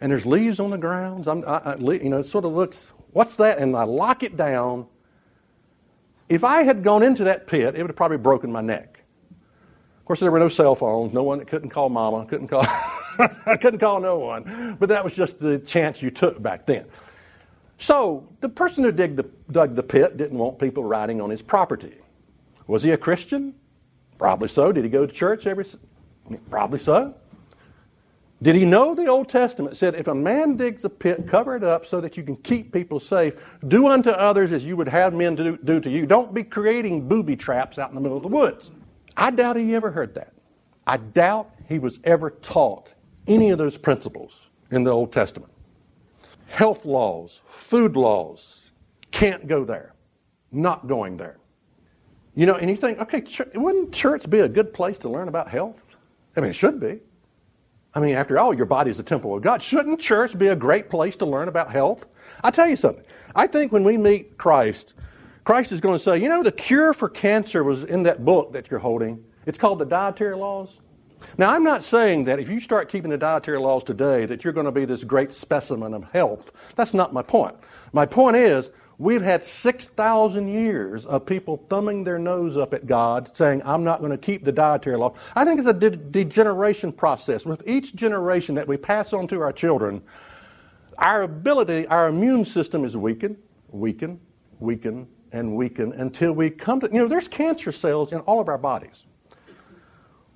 and 0.03 0.11
there's 0.11 0.25
leaves 0.25 0.59
on 0.59 0.69
the 0.69 0.77
grounds. 0.77 1.29
I, 1.29 1.33
I, 1.33 1.77
you 1.77 2.09
know, 2.09 2.17
it 2.17 2.25
sort 2.25 2.43
of 2.43 2.51
looks, 2.51 2.91
what's 3.13 3.37
that? 3.37 3.57
And 3.57 3.73
I 3.73 3.83
lock 3.83 4.21
it 4.21 4.35
down. 4.35 4.85
If 6.27 6.43
I 6.43 6.63
had 6.63 6.83
gone 6.83 7.03
into 7.03 7.23
that 7.23 7.47
pit, 7.47 7.75
it 7.75 7.81
would 7.81 7.89
have 7.89 7.95
probably 7.95 8.17
broken 8.17 8.51
my 8.51 8.59
neck. 8.59 8.92
Of 10.03 10.07
course, 10.07 10.19
there 10.19 10.31
were 10.31 10.39
no 10.39 10.49
cell 10.49 10.75
phones. 10.75 11.13
No 11.13 11.23
one 11.23 11.45
couldn't 11.45 11.69
call 11.69 11.87
mama. 11.87 12.25
Couldn't 12.25 12.49
call. 12.49 12.65
Couldn't 13.61 13.79
call 13.79 14.01
no 14.01 14.19
one. 14.19 14.75
But 14.77 14.89
that 14.89 15.01
was 15.01 15.13
just 15.13 15.39
the 15.39 15.59
chance 15.59 16.01
you 16.01 16.11
took 16.11 16.41
back 16.41 16.65
then. 16.65 16.87
So 17.77 18.27
the 18.41 18.49
person 18.49 18.83
who 18.83 18.91
the, 18.91 19.25
dug 19.49 19.75
the 19.75 19.83
pit 19.83 20.17
didn't 20.17 20.37
want 20.37 20.59
people 20.59 20.83
riding 20.83 21.21
on 21.21 21.29
his 21.29 21.41
property. 21.41 21.95
Was 22.67 22.83
he 22.83 22.91
a 22.91 22.97
Christian? 22.97 23.55
Probably 24.17 24.49
so. 24.49 24.73
Did 24.73 24.83
he 24.83 24.89
go 24.89 25.05
to 25.05 25.13
church 25.13 25.47
every? 25.47 25.65
Probably 26.49 26.79
so. 26.79 27.15
Did 28.41 28.57
he 28.57 28.65
know 28.65 28.93
the 28.93 29.07
Old 29.07 29.29
Testament 29.29 29.77
said, 29.77 29.95
if 29.95 30.07
a 30.07 30.15
man 30.15 30.57
digs 30.57 30.83
a 30.83 30.89
pit, 30.89 31.29
cover 31.29 31.55
it 31.55 31.63
up 31.63 31.85
so 31.85 32.01
that 32.01 32.17
you 32.17 32.23
can 32.23 32.35
keep 32.35 32.73
people 32.73 32.99
safe, 32.99 33.35
do 33.69 33.87
unto 33.87 34.09
others 34.09 34.51
as 34.51 34.65
you 34.65 34.75
would 34.75 34.89
have 34.89 35.13
men 35.13 35.35
do, 35.35 35.55
do 35.63 35.79
to 35.79 35.89
you. 35.89 36.05
Don't 36.05 36.33
be 36.33 36.43
creating 36.43 37.07
booby 37.07 37.37
traps 37.37 37.79
out 37.79 37.87
in 37.87 37.95
the 37.95 38.01
middle 38.01 38.17
of 38.17 38.23
the 38.23 38.27
woods. 38.27 38.69
I 39.15 39.31
doubt 39.31 39.57
he 39.57 39.75
ever 39.75 39.91
heard 39.91 40.15
that. 40.15 40.33
I 40.85 40.97
doubt 40.97 41.51
he 41.67 41.79
was 41.79 41.99
ever 42.03 42.29
taught 42.29 42.93
any 43.27 43.49
of 43.51 43.57
those 43.57 43.77
principles 43.77 44.47
in 44.71 44.83
the 44.83 44.91
Old 44.91 45.11
Testament. 45.11 45.51
Health 46.47 46.85
laws, 46.85 47.41
food 47.47 47.95
laws, 47.95 48.59
can't 49.11 49.47
go 49.47 49.63
there. 49.63 49.93
Not 50.51 50.87
going 50.87 51.17
there. 51.17 51.37
You 52.35 52.45
know, 52.45 52.55
and 52.55 52.69
you 52.69 52.75
think, 52.75 52.99
okay, 52.99 53.23
wouldn't 53.55 53.93
church 53.93 54.29
be 54.29 54.39
a 54.39 54.49
good 54.49 54.73
place 54.73 54.97
to 54.99 55.09
learn 55.09 55.27
about 55.27 55.49
health? 55.49 55.81
I 56.35 56.41
mean, 56.41 56.49
it 56.49 56.55
should 56.55 56.79
be. 56.79 56.99
I 57.95 57.99
mean, 57.99 58.15
after 58.15 58.39
all, 58.39 58.53
your 58.55 58.65
body 58.65 58.89
is 58.89 58.99
a 58.99 59.03
temple 59.03 59.35
of 59.35 59.43
God. 59.43 59.61
Shouldn't 59.61 59.99
church 59.99 60.37
be 60.37 60.47
a 60.47 60.55
great 60.55 60.89
place 60.89 61.15
to 61.17 61.25
learn 61.27 61.47
about 61.47 61.71
health? 61.71 62.07
I'll 62.43 62.51
tell 62.51 62.67
you 62.67 62.75
something. 62.75 63.05
I 63.35 63.45
think 63.45 63.71
when 63.71 63.83
we 63.83 63.97
meet 63.97 64.37
Christ, 64.37 64.95
Christ 65.43 65.71
is 65.71 65.81
going 65.81 65.95
to 65.95 65.99
say, 65.99 66.17
you 66.19 66.29
know, 66.29 66.43
the 66.43 66.51
cure 66.51 66.93
for 66.93 67.09
cancer 67.09 67.63
was 67.63 67.83
in 67.83 68.03
that 68.03 68.23
book 68.23 68.53
that 68.53 68.71
you're 68.71 68.79
holding. 68.79 69.23
It's 69.45 69.57
called 69.57 69.79
the 69.79 69.85
Dietary 69.85 70.35
Laws. 70.35 70.79
Now, 71.37 71.53
I'm 71.53 71.63
not 71.63 71.83
saying 71.83 72.25
that 72.25 72.39
if 72.39 72.49
you 72.49 72.59
start 72.59 72.89
keeping 72.89 73.09
the 73.09 73.17
dietary 73.17 73.57
laws 73.57 73.83
today 73.83 74.25
that 74.25 74.43
you're 74.43 74.53
going 74.53 74.65
to 74.65 74.71
be 74.71 74.85
this 74.85 75.03
great 75.03 75.33
specimen 75.33 75.93
of 75.93 76.03
health. 76.11 76.51
That's 76.75 76.93
not 76.93 77.13
my 77.13 77.21
point. 77.21 77.55
My 77.93 78.05
point 78.05 78.35
is 78.35 78.69
We've 78.99 79.21
had 79.21 79.43
6,000 79.43 80.47
years 80.47 81.05
of 81.05 81.25
people 81.25 81.65
thumbing 81.69 82.03
their 82.03 82.19
nose 82.19 82.57
up 82.57 82.73
at 82.73 82.85
God, 82.85 83.35
saying, 83.35 83.61
I'm 83.65 83.83
not 83.83 83.99
going 83.99 84.11
to 84.11 84.17
keep 84.17 84.45
the 84.45 84.51
dietary 84.51 84.97
law. 84.97 85.15
I 85.35 85.43
think 85.45 85.59
it's 85.59 85.67
a 85.67 85.73
de- 85.73 85.89
degeneration 85.89 86.93
process. 86.93 87.45
With 87.45 87.63
each 87.67 87.95
generation 87.95 88.55
that 88.55 88.67
we 88.67 88.77
pass 88.77 89.11
on 89.11 89.27
to 89.29 89.41
our 89.41 89.51
children, 89.51 90.01
our 90.99 91.23
ability, 91.23 91.87
our 91.87 92.07
immune 92.07 92.45
system 92.45 92.85
is 92.85 92.95
weakened, 92.95 93.37
weakened, 93.69 94.19
weakened, 94.59 95.07
and 95.33 95.55
weaken 95.55 95.91
until 95.93 96.31
we 96.31 96.49
come 96.49 96.79
to, 96.79 96.87
you 96.87 96.99
know, 96.99 97.07
there's 97.07 97.27
cancer 97.27 97.71
cells 97.71 98.13
in 98.13 98.19
all 98.21 98.39
of 98.39 98.47
our 98.47 98.57
bodies. 98.57 99.03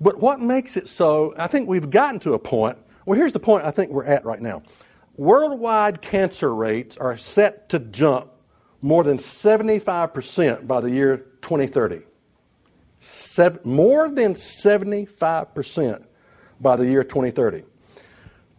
But 0.00 0.20
what 0.20 0.40
makes 0.40 0.76
it 0.76 0.88
so, 0.88 1.34
I 1.38 1.46
think 1.46 1.68
we've 1.68 1.88
gotten 1.88 2.20
to 2.20 2.34
a 2.34 2.38
point, 2.38 2.76
well, 3.06 3.18
here's 3.18 3.32
the 3.32 3.40
point 3.40 3.64
I 3.64 3.70
think 3.70 3.90
we're 3.90 4.04
at 4.04 4.24
right 4.24 4.40
now. 4.40 4.62
Worldwide 5.16 6.02
cancer 6.02 6.54
rates 6.54 6.96
are 6.96 7.16
set 7.16 7.68
to 7.70 7.78
jump 7.78 8.30
more 8.82 9.02
than 9.02 9.16
75% 9.16 10.66
by 10.66 10.80
the 10.80 10.90
year 10.90 11.18
2030. 11.42 12.02
Seven, 13.00 13.60
more 13.64 14.08
than 14.08 14.34
75% 14.34 16.04
by 16.60 16.76
the 16.76 16.84
year 16.84 17.02
2030. 17.02 17.64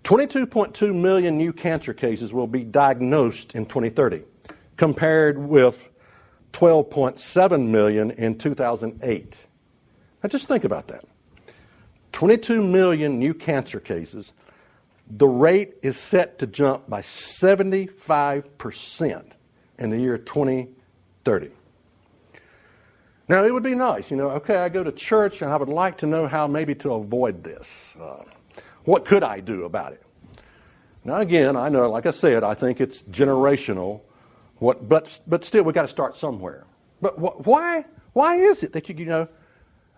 22.2 0.04 0.96
million 0.96 1.38
new 1.38 1.54
cancer 1.54 1.94
cases 1.94 2.34
will 2.34 2.48
be 2.48 2.64
diagnosed 2.64 3.54
in 3.56 3.66
2030, 3.66 4.24
compared 4.78 5.38
with 5.38 5.90
12.7 6.54 7.68
million 7.68 8.12
in 8.12 8.38
2008. 8.38 9.46
Now 10.24 10.30
just 10.30 10.48
think 10.48 10.64
about 10.64 10.88
that. 10.88 11.04
22 12.12 12.64
million 12.64 13.20
new 13.20 13.34
cancer 13.34 13.80
cases. 13.80 14.34
The 15.10 15.28
rate 15.28 15.76
is 15.82 15.98
set 15.98 16.38
to 16.40 16.48
jump 16.48 16.90
by 16.90 17.02
75% 17.02 19.32
in 19.80 19.90
the 19.90 19.98
year 19.98 20.18
2030. 20.18 21.50
Now, 23.28 23.44
it 23.44 23.54
would 23.54 23.64
be 23.64 23.76
nice, 23.76 24.10
you 24.10 24.16
know, 24.18 24.32
okay, 24.32 24.56
I 24.56 24.70
go 24.70 24.84
to 24.84 24.92
church 24.92 25.44
and 25.44 25.52
I 25.52 25.58
would 25.58 25.70
like 25.70 26.00
to 26.00 26.08
know 26.08 26.28
how 26.28 26.48
maybe 26.48 26.74
to 26.76 26.94
avoid 26.94 27.44
this. 27.44 27.96
Uh, 28.00 28.24
what 28.86 29.06
could 29.06 29.24
I 29.24 29.40
do 29.40 29.66
about 29.66 29.94
it? 29.94 30.02
Now, 31.04 31.18
again, 31.18 31.56
I 31.56 31.70
know, 31.70 31.92
like 31.92 32.08
I 32.08 32.12
said, 32.12 32.44
I 32.44 32.56
think 32.56 32.82
it's 32.82 33.04
generational, 33.04 34.02
what, 34.60 34.88
but, 34.88 35.20
but 35.28 35.44
still, 35.44 35.64
we've 35.64 35.76
got 35.76 35.84
to 35.84 35.88
start 35.88 36.16
somewhere. 36.16 36.66
But 37.02 37.16
wh- 37.16 37.46
why, 37.46 37.86
why 38.14 38.36
is 38.36 38.64
it 38.64 38.74
that 38.74 38.88
you, 38.90 38.96
you 38.96 39.06
know, 39.06 39.28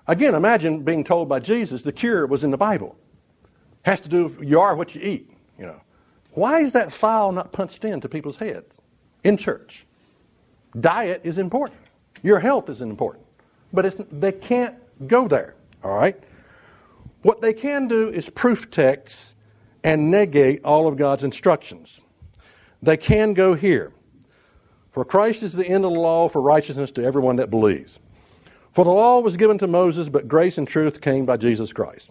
again, 0.07 0.35
imagine 0.35 0.83
being 0.83 1.03
told 1.03 1.27
by 1.27 1.39
Jesus 1.39 1.81
the 1.81 1.91
cure 1.91 2.25
was 2.25 2.43
in 2.43 2.51
the 2.51 2.57
Bible. 2.57 2.95
Has 3.83 3.99
to 4.01 4.09
do 4.09 4.25
with 4.25 4.47
you 4.47 4.59
are 4.59 4.75
what 4.75 4.95
you 4.95 5.01
eat, 5.01 5.31
you 5.57 5.65
know. 5.65 5.81
Why 6.33 6.59
is 6.59 6.73
that 6.73 6.93
file 6.93 7.31
not 7.31 7.51
punched 7.51 7.83
into 7.83 8.07
people's 8.07 8.37
heads? 8.37 8.79
in 9.23 9.37
church. 9.37 9.85
Diet 10.79 11.21
is 11.23 11.37
important. 11.37 11.79
Your 12.23 12.39
health 12.39 12.69
is 12.69 12.81
important. 12.81 13.25
But 13.73 14.19
they 14.19 14.31
can't 14.31 14.75
go 15.07 15.27
there, 15.27 15.55
all 15.83 15.95
right? 15.95 16.17
What 17.21 17.41
they 17.41 17.53
can 17.53 17.87
do 17.87 18.09
is 18.09 18.29
proof 18.29 18.69
text 18.69 19.33
and 19.83 20.11
negate 20.11 20.63
all 20.63 20.87
of 20.87 20.97
God's 20.97 21.23
instructions. 21.23 21.99
They 22.81 22.97
can 22.97 23.33
go 23.33 23.53
here. 23.53 23.93
For 24.91 25.05
Christ 25.05 25.41
is 25.41 25.53
the 25.53 25.67
end 25.67 25.85
of 25.85 25.93
the 25.93 25.99
law 25.99 26.27
for 26.27 26.41
righteousness 26.41 26.91
to 26.91 27.03
everyone 27.03 27.37
that 27.37 27.49
believes. 27.49 27.97
For 28.73 28.85
the 28.85 28.91
law 28.91 29.19
was 29.19 29.37
given 29.37 29.57
to 29.59 29.67
Moses, 29.67 30.09
but 30.09 30.27
grace 30.27 30.57
and 30.57 30.67
truth 30.67 31.01
came 31.01 31.25
by 31.25 31.37
Jesus 31.37 31.73
Christ. 31.73 32.09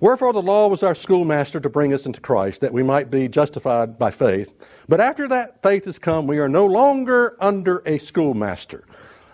Wherefore 0.00 0.32
the 0.32 0.42
law 0.42 0.68
was 0.68 0.82
our 0.82 0.94
schoolmaster 0.94 1.60
to 1.60 1.68
bring 1.68 1.92
us 1.92 2.06
into 2.06 2.20
Christ, 2.20 2.60
that 2.60 2.72
we 2.72 2.82
might 2.82 3.10
be 3.10 3.28
justified 3.28 3.98
by 3.98 4.10
faith. 4.10 4.52
But 4.88 5.00
after 5.00 5.28
that 5.28 5.62
faith 5.62 5.84
has 5.84 5.98
come, 5.98 6.26
we 6.26 6.38
are 6.38 6.48
no 6.48 6.66
longer 6.66 7.36
under 7.40 7.82
a 7.86 7.98
schoolmaster. 7.98 8.84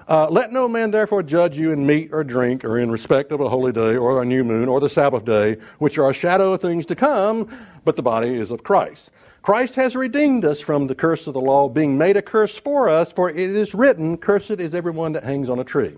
Uh, 0.09 0.29
Let 0.29 0.53
no 0.53 0.69
man 0.69 0.91
therefore 0.91 1.23
judge 1.23 1.59
you 1.59 1.73
in 1.73 1.87
meat 1.87 2.11
or 2.13 2.25
drink, 2.25 2.65
or 2.65 2.79
in 2.79 2.91
respect 2.91 3.33
of 3.33 3.41
a 3.41 3.49
holy 3.49 3.73
day, 3.73 3.97
or 3.97 4.23
a 4.23 4.27
new 4.27 4.45
moon, 4.45 4.69
or 4.69 4.81
the 4.81 4.89
Sabbath 4.89 5.25
day, 5.25 5.57
which 5.79 5.99
are 5.99 6.11
a 6.11 6.15
shadow 6.15 6.53
of 6.53 6.61
things 6.61 6.87
to 6.87 6.95
come, 6.95 7.49
but 7.85 7.97
the 7.97 8.03
body 8.03 8.35
is 8.35 8.51
of 8.51 8.63
Christ. 8.63 9.11
Christ 9.47 9.77
has 9.77 9.95
redeemed 9.95 10.45
us 10.45 10.61
from 10.61 10.89
the 10.89 10.95
curse 10.97 11.29
of 11.29 11.35
the 11.35 11.41
law, 11.41 11.69
being 11.69 11.97
made 11.97 12.17
a 12.17 12.21
curse 12.21 12.57
for 12.57 12.89
us, 12.89 13.13
for 13.13 13.31
it 13.31 13.37
is 13.39 13.75
written, 13.75 14.17
Cursed 14.17 14.59
is 14.59 14.75
everyone 14.75 15.13
that 15.13 15.23
hangs 15.23 15.49
on 15.49 15.61
a 15.61 15.65
tree 15.65 15.97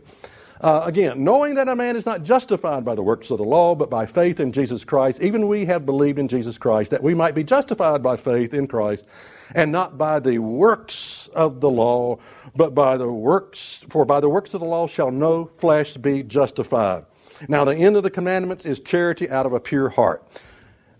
Uh, 0.60 0.82
again, 0.84 1.24
knowing 1.24 1.54
that 1.54 1.66
a 1.66 1.74
man 1.74 1.96
is 1.96 2.04
not 2.04 2.24
justified 2.24 2.84
by 2.84 2.94
the 2.94 3.02
works 3.02 3.30
of 3.30 3.38
the 3.38 3.44
law, 3.44 3.74
but 3.74 3.88
by 3.88 4.04
faith 4.04 4.38
in 4.38 4.52
Jesus 4.52 4.84
Christ, 4.84 5.22
even 5.22 5.48
we 5.48 5.64
have 5.64 5.86
believed 5.86 6.18
in 6.18 6.28
Jesus 6.28 6.58
Christ, 6.58 6.90
that 6.90 7.02
we 7.02 7.14
might 7.14 7.34
be 7.34 7.42
justified 7.42 8.02
by 8.02 8.18
faith 8.18 8.52
in 8.52 8.66
Christ, 8.66 9.06
and 9.54 9.72
not 9.72 9.96
by 9.96 10.20
the 10.20 10.40
works 10.40 11.28
of 11.28 11.62
the 11.62 11.70
law, 11.70 12.18
but 12.54 12.74
by 12.74 12.98
the 12.98 13.10
works, 13.10 13.82
for 13.88 14.04
by 14.04 14.20
the 14.20 14.28
works 14.28 14.52
of 14.52 14.60
the 14.60 14.66
law 14.66 14.86
shall 14.86 15.10
no 15.10 15.46
flesh 15.46 15.96
be 15.96 16.22
justified. 16.22 17.06
Now, 17.48 17.64
the 17.64 17.74
end 17.74 17.96
of 17.96 18.02
the 18.02 18.10
commandments 18.10 18.66
is 18.66 18.78
charity 18.78 19.30
out 19.30 19.46
of 19.46 19.54
a 19.54 19.60
pure 19.60 19.88
heart, 19.88 20.22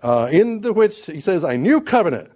uh, 0.02 0.31
in 0.33 0.62
the 0.62 0.73
which 0.73 1.05
he 1.05 1.21
says, 1.21 1.45
a 1.45 1.59
new 1.59 1.83
covenant 1.83 2.31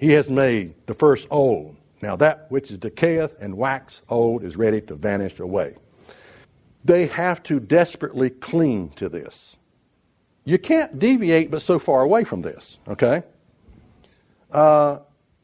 he 0.00 0.12
has 0.12 0.30
made, 0.30 0.74
the 0.86 0.94
first 0.94 1.28
old. 1.30 1.76
Now, 2.00 2.16
that 2.16 2.46
which 2.48 2.70
is 2.70 2.78
decayeth 2.78 3.34
and 3.38 3.54
wax 3.54 4.00
old 4.08 4.42
is 4.42 4.56
ready 4.56 4.80
to 4.80 4.94
vanish 4.94 5.38
away. 5.38 5.76
They 6.82 7.06
have 7.06 7.42
to 7.44 7.60
desperately 7.60 8.30
cling 8.30 8.90
to 8.96 9.10
this. 9.10 9.56
You 10.46 10.58
can't 10.58 10.98
deviate 10.98 11.50
but 11.50 11.60
so 11.60 11.78
far 11.78 12.00
away 12.00 12.24
from 12.24 12.40
this, 12.40 12.78
okay? 12.88 13.24
Uh, 14.50 15.00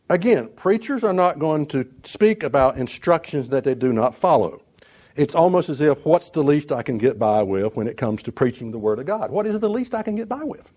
again, 0.08 0.48
preachers 0.56 1.04
are 1.04 1.12
not 1.12 1.38
going 1.38 1.66
to 1.66 1.86
speak 2.04 2.42
about 2.42 2.78
instructions 2.78 3.50
that 3.50 3.62
they 3.62 3.74
do 3.74 3.92
not 3.92 4.14
follow. 4.14 4.62
It's 5.16 5.34
almost 5.34 5.68
as 5.68 5.82
if, 5.82 6.02
what's 6.06 6.30
the 6.30 6.42
least 6.42 6.72
I 6.72 6.82
can 6.82 6.96
get 6.96 7.18
by 7.18 7.42
with 7.42 7.76
when 7.76 7.86
it 7.86 7.98
comes 7.98 8.22
to 8.22 8.32
preaching 8.32 8.70
the 8.70 8.78
Word 8.78 9.00
of 9.00 9.04
God? 9.04 9.30
What 9.30 9.46
is 9.46 9.60
the 9.60 9.68
least 9.68 9.94
I 9.94 10.02
can 10.02 10.14
get 10.14 10.30
by 10.30 10.44
with? 10.44 10.72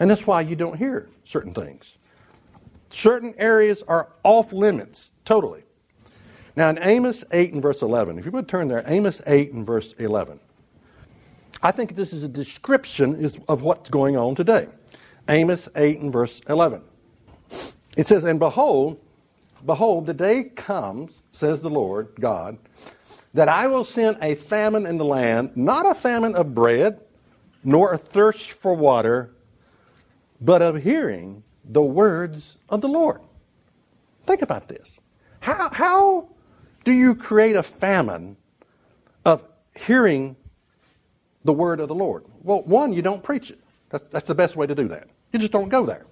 And 0.00 0.10
that's 0.10 0.26
why 0.26 0.40
you 0.40 0.56
don't 0.56 0.78
hear 0.78 1.10
certain 1.24 1.52
things. 1.52 1.97
Certain 2.90 3.34
areas 3.38 3.82
are 3.86 4.08
off 4.22 4.52
limits, 4.52 5.12
totally. 5.24 5.62
Now, 6.56 6.70
in 6.70 6.78
Amos 6.78 7.24
8 7.30 7.52
and 7.52 7.62
verse 7.62 7.82
11, 7.82 8.18
if 8.18 8.24
you 8.24 8.32
would 8.32 8.48
turn 8.48 8.68
there, 8.68 8.82
Amos 8.86 9.22
8 9.26 9.52
and 9.52 9.64
verse 9.64 9.92
11, 9.94 10.40
I 11.62 11.70
think 11.70 11.94
this 11.94 12.12
is 12.12 12.22
a 12.22 12.28
description 12.28 13.24
of 13.48 13.62
what's 13.62 13.90
going 13.90 14.16
on 14.16 14.34
today. 14.34 14.68
Amos 15.28 15.68
8 15.76 16.00
and 16.00 16.12
verse 16.12 16.40
11. 16.48 16.82
It 17.96 18.06
says, 18.06 18.24
And 18.24 18.38
behold, 18.38 19.00
behold, 19.66 20.06
the 20.06 20.14
day 20.14 20.44
comes, 20.44 21.22
says 21.32 21.60
the 21.60 21.70
Lord 21.70 22.08
God, 22.18 22.58
that 23.34 23.48
I 23.48 23.66
will 23.66 23.84
send 23.84 24.16
a 24.22 24.34
famine 24.34 24.86
in 24.86 24.98
the 24.98 25.04
land, 25.04 25.56
not 25.56 25.86
a 25.86 25.94
famine 25.94 26.34
of 26.34 26.54
bread, 26.54 27.00
nor 27.62 27.92
a 27.92 27.98
thirst 27.98 28.52
for 28.52 28.74
water, 28.74 29.30
but 30.40 30.62
of 30.62 30.82
hearing 30.82 31.42
the 31.68 31.82
words 31.82 32.56
of 32.68 32.80
the 32.80 32.88
Lord. 32.88 33.20
Think 34.26 34.42
about 34.42 34.68
this. 34.68 34.98
How, 35.40 35.70
how 35.70 36.28
do 36.84 36.92
you 36.92 37.14
create 37.14 37.56
a 37.56 37.62
famine 37.62 38.36
of 39.24 39.44
hearing 39.76 40.36
the 41.44 41.52
word 41.52 41.80
of 41.80 41.88
the 41.88 41.94
Lord? 41.94 42.24
Well, 42.42 42.62
one, 42.62 42.92
you 42.92 43.02
don't 43.02 43.22
preach 43.22 43.50
it. 43.50 43.60
That's, 43.90 44.04
that's 44.10 44.26
the 44.26 44.34
best 44.34 44.56
way 44.56 44.66
to 44.66 44.74
do 44.74 44.88
that. 44.88 45.08
You 45.32 45.38
just 45.38 45.52
don't 45.52 45.68
go 45.68 45.84
there. 45.84 46.06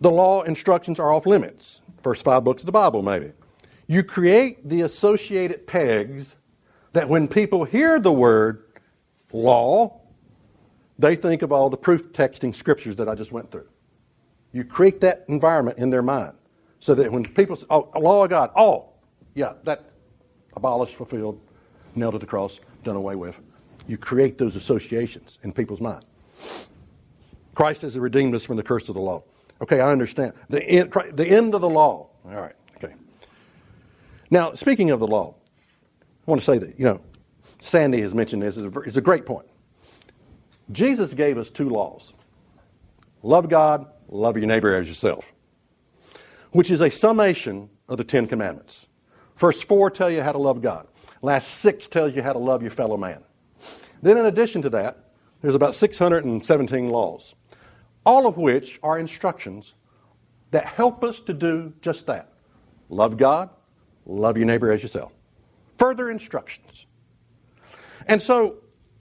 The 0.00 0.10
law 0.10 0.42
instructions 0.42 0.98
are 0.98 1.12
off 1.12 1.26
limits. 1.26 1.80
First 2.02 2.24
five 2.24 2.44
books 2.44 2.62
of 2.62 2.66
the 2.66 2.72
Bible, 2.72 3.02
maybe. 3.02 3.32
You 3.86 4.02
create 4.02 4.68
the 4.68 4.82
associated 4.82 5.66
pegs 5.66 6.36
that 6.92 7.08
when 7.08 7.28
people 7.28 7.64
hear 7.64 7.98
the 7.98 8.12
word 8.12 8.64
law, 9.32 10.00
they 10.98 11.16
think 11.16 11.42
of 11.42 11.52
all 11.52 11.68
the 11.70 11.76
proof 11.76 12.12
texting 12.12 12.54
scriptures 12.54 12.96
that 12.96 13.08
I 13.08 13.14
just 13.14 13.32
went 13.32 13.50
through. 13.50 13.68
You 14.54 14.64
create 14.64 15.00
that 15.00 15.24
environment 15.26 15.78
in 15.78 15.90
their 15.90 16.00
mind 16.00 16.32
so 16.78 16.94
that 16.94 17.10
when 17.10 17.24
people 17.24 17.56
say, 17.56 17.66
oh, 17.70 17.90
law 17.98 18.22
of 18.22 18.30
God, 18.30 18.50
oh, 18.54 18.90
yeah, 19.34 19.54
that 19.64 19.90
abolished, 20.54 20.94
fulfilled, 20.94 21.40
nailed 21.96 22.12
to 22.12 22.20
the 22.20 22.26
cross, 22.26 22.60
done 22.84 22.94
away 22.94 23.16
with. 23.16 23.36
You 23.88 23.98
create 23.98 24.38
those 24.38 24.54
associations 24.54 25.38
in 25.42 25.52
people's 25.52 25.80
mind. 25.80 26.04
Christ 27.56 27.82
has 27.82 27.98
redeemed 27.98 28.32
us 28.36 28.44
from 28.44 28.56
the 28.56 28.62
curse 28.62 28.88
of 28.88 28.94
the 28.94 29.00
law. 29.00 29.24
Okay, 29.60 29.80
I 29.80 29.90
understand. 29.90 30.34
The 30.48 30.64
end, 30.64 30.92
the 31.12 31.26
end 31.26 31.56
of 31.56 31.60
the 31.60 31.68
law. 31.68 32.10
All 32.24 32.30
right, 32.30 32.54
okay. 32.76 32.94
Now, 34.30 34.54
speaking 34.54 34.92
of 34.92 35.00
the 35.00 35.06
law, 35.08 35.34
I 36.00 36.30
want 36.30 36.40
to 36.40 36.44
say 36.44 36.58
that, 36.58 36.78
you 36.78 36.84
know, 36.84 37.00
Sandy 37.58 38.00
has 38.02 38.14
mentioned 38.14 38.40
this, 38.40 38.56
it's 38.56 38.76
a, 38.76 38.80
it's 38.80 38.96
a 38.96 39.02
great 39.02 39.26
point. 39.26 39.46
Jesus 40.70 41.12
gave 41.12 41.38
us 41.38 41.50
two 41.50 41.68
laws 41.68 42.12
love 43.24 43.48
God, 43.48 43.86
love 44.08 44.36
your 44.36 44.46
neighbor 44.46 44.74
as 44.74 44.88
yourself, 44.88 45.32
which 46.52 46.70
is 46.70 46.80
a 46.80 46.90
summation 46.90 47.70
of 47.88 47.98
the 47.98 48.04
Ten 48.04 48.26
Commandments. 48.26 48.86
First 49.34 49.66
four 49.66 49.90
tell 49.90 50.10
you 50.10 50.22
how 50.22 50.32
to 50.32 50.38
love 50.38 50.62
God. 50.62 50.86
Last 51.22 51.48
six 51.48 51.88
tells 51.88 52.14
you 52.14 52.22
how 52.22 52.32
to 52.32 52.38
love 52.38 52.62
your 52.62 52.70
fellow 52.70 52.96
man. 52.96 53.22
Then, 54.02 54.18
in 54.18 54.26
addition 54.26 54.62
to 54.62 54.70
that, 54.70 54.98
there's 55.40 55.54
about 55.54 55.74
617 55.74 56.88
laws, 56.88 57.34
all 58.04 58.26
of 58.26 58.36
which 58.36 58.78
are 58.82 58.98
instructions 58.98 59.74
that 60.50 60.66
help 60.66 61.02
us 61.02 61.20
to 61.20 61.34
do 61.34 61.72
just 61.80 62.06
that 62.06 62.30
love 62.88 63.16
God, 63.16 63.50
love 64.06 64.36
your 64.36 64.46
neighbor 64.46 64.70
as 64.70 64.82
yourself. 64.82 65.12
Further 65.78 66.10
instructions. 66.10 66.86
And 68.06 68.20
so, 68.20 68.58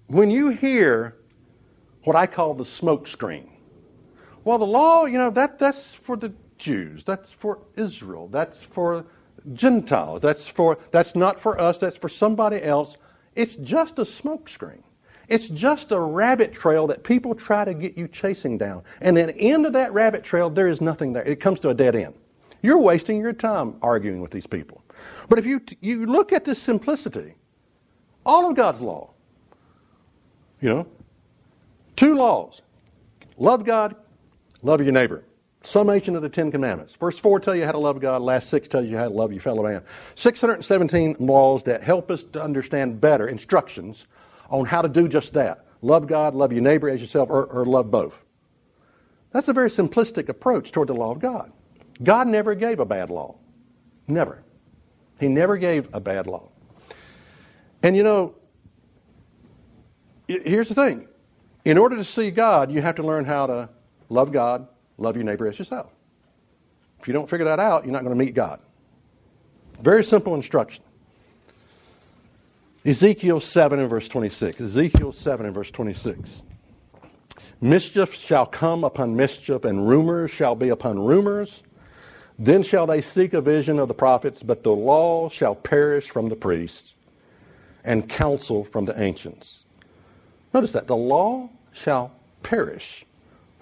when 0.08 0.32
you 0.32 0.50
hear 0.50 1.16
what 2.04 2.16
I 2.16 2.26
call 2.26 2.54
the 2.54 2.66
smoke 2.66 3.08
screen, 3.08 3.53
well, 4.44 4.58
the 4.58 4.66
law, 4.66 5.06
you 5.06 5.18
know, 5.18 5.30
that, 5.32 5.60
that's 5.60 5.92
for 5.92 6.16
the 6.16 6.34
Jews, 6.58 7.04
that's 7.04 7.32
for 7.32 7.60
Israel, 7.76 8.28
that's 8.28 8.60
for 8.60 9.06
Gentiles. 9.52 10.22
That's 10.22 10.46
for 10.46 10.78
that's 10.92 11.16
not 11.16 11.40
for 11.40 11.60
us, 11.60 11.78
that's 11.78 11.98
for 11.98 12.10
somebody 12.10 12.62
else. 12.64 12.98
It's 13.36 13.56
just 13.58 14.00
a 14.00 14.04
smokescreen. 14.04 14.84
It's 15.28 15.50
just 15.50 15.92
a 15.92 16.00
rabbit 16.00 16.54
trail 16.54 16.88
that 16.88 17.04
people 17.04 17.34
try 17.34 17.66
to 17.66 17.74
get 17.74 17.98
you 17.98 18.08
chasing 18.08 18.58
down. 18.58 18.84
And 19.02 19.18
at 19.18 19.36
the 19.36 19.38
end 19.38 19.66
of 19.66 19.74
that 19.74 19.94
rabbit 19.94 20.24
trail, 20.24 20.50
there 20.50 20.68
is 20.68 20.82
nothing 20.82 21.14
there. 21.14 21.24
It 21.24 21.40
comes 21.40 21.60
to 21.62 21.70
a 21.70 21.74
dead 21.74 21.96
end. 21.96 22.14
You're 22.62 22.80
wasting 22.80 23.20
your 23.20 23.34
time 23.34 23.76
arguing 23.82 24.22
with 24.22 24.32
these 24.32 24.48
people. 24.48 24.84
But 25.30 25.40
if 25.40 25.46
you, 25.46 25.62
you 25.82 26.06
look 26.06 26.32
at 26.32 26.46
this 26.46 26.62
simplicity, 26.62 27.36
all 28.26 28.50
of 28.50 28.56
God's 28.56 28.82
law, 28.82 29.12
you 30.62 30.70
know, 30.70 30.88
two 31.96 32.16
laws 32.16 32.62
love 33.38 33.66
God, 33.66 33.96
love 34.64 34.82
your 34.82 34.92
neighbor. 34.92 35.24
Summation 35.62 36.16
of 36.16 36.22
the 36.22 36.30
Ten 36.30 36.52
Commandments. 36.52 36.94
First 36.94 37.22
four 37.22 37.40
tell 37.40 37.56
you 37.56 37.64
how 37.64 37.72
to 37.72 37.78
love 37.78 38.02
God, 38.02 38.22
last 38.22 38.50
six 38.50 38.68
tell 38.68 38.84
you 38.84 38.98
how 38.98 39.08
to 39.08 39.14
love 39.14 39.32
your 39.32 39.42
fellow 39.42 39.64
man. 39.64 39.82
617 40.16 41.16
laws 41.20 41.64
that 41.64 41.84
help 41.84 42.12
us 42.12 42.24
to 42.26 42.42
understand 42.42 43.00
better 43.00 43.28
instructions 43.28 44.06
on 44.50 44.66
how 44.66 44.82
to 44.82 44.90
do 44.90 45.08
just 45.08 45.34
that. 45.34 45.66
Love 45.82 46.08
God, 46.08 46.36
love 46.36 46.52
your 46.52 46.62
neighbor 46.62 46.90
as 46.90 47.02
yourself, 47.02 47.30
or, 47.30 47.46
or 47.46 47.66
love 47.66 47.92
both. 47.92 48.24
That's 49.32 49.48
a 49.48 49.54
very 49.54 49.70
simplistic 49.70 50.30
approach 50.30 50.72
toward 50.72 50.90
the 50.90 50.94
law 50.94 51.12
of 51.12 51.20
God. 51.20 51.52
God 52.02 52.28
never 52.28 52.56
gave 52.56 52.80
a 52.80 52.86
bad 52.86 53.10
law. 53.10 53.36
Never. 54.08 54.44
He 55.20 55.28
never 55.28 55.58
gave 55.58 55.94
a 55.94 56.00
bad 56.00 56.28
law. 56.28 56.50
And 57.82 57.96
you 57.96 58.04
know, 58.04 58.36
here's 60.28 60.70
the 60.70 60.76
thing. 60.76 61.08
In 61.66 61.78
order 61.78 61.96
to 61.96 62.04
see 62.04 62.32
God, 62.32 62.72
you 62.72 62.82
have 62.82 62.96
to 62.96 63.04
learn 63.04 63.26
how 63.26 63.48
to 63.48 63.70
love 64.14 64.32
God, 64.32 64.68
love 64.98 65.16
your 65.16 65.26
neighbor 65.26 65.48
as 65.48 65.60
yourself. 65.60 65.92
If 67.00 67.08
you 67.08 67.14
don't 67.14 67.30
figure 67.30 67.46
that 67.46 67.60
out, 67.60 67.84
you're 67.84 67.92
not 67.92 68.04
going 68.04 68.18
to 68.18 68.24
meet 68.24 68.34
God. 68.34 68.62
Very 69.82 70.04
simple 70.04 70.36
instruction. 70.36 70.84
Ezekiel 72.86 73.40
7 73.40 73.80
and 73.80 73.90
verse 73.90 74.08
26. 74.08 74.62
Ezekiel 74.62 75.12
7 75.12 75.46
and 75.46 75.56
verse 75.56 75.72
26. 75.72 76.42
Mischief 77.60 78.14
shall 78.14 78.46
come 78.46 78.84
upon 78.84 79.16
mischief, 79.16 79.64
and 79.64 79.88
rumors 79.88 80.32
shall 80.32 80.56
be 80.56 80.70
upon 80.70 81.00
rumors. 81.00 81.64
Then 82.38 82.62
shall 82.62 82.86
they 82.86 83.02
seek 83.02 83.34
a 83.34 83.42
vision 83.42 83.80
of 83.80 83.88
the 83.88 83.94
prophets, 83.94 84.44
but 84.44 84.64
the 84.64 84.76
law 84.76 85.30
shall 85.30 85.56
perish 85.56 86.10
from 86.10 86.30
the 86.30 86.36
priests, 86.36 86.94
and 87.84 88.10
counsel 88.10 88.66
from 88.66 88.86
the 88.86 89.00
ancients. 89.02 89.64
Notice 90.54 90.74
that 90.74 90.88
the 90.88 90.96
law 90.96 91.50
shall 91.72 92.12
perish 92.44 93.06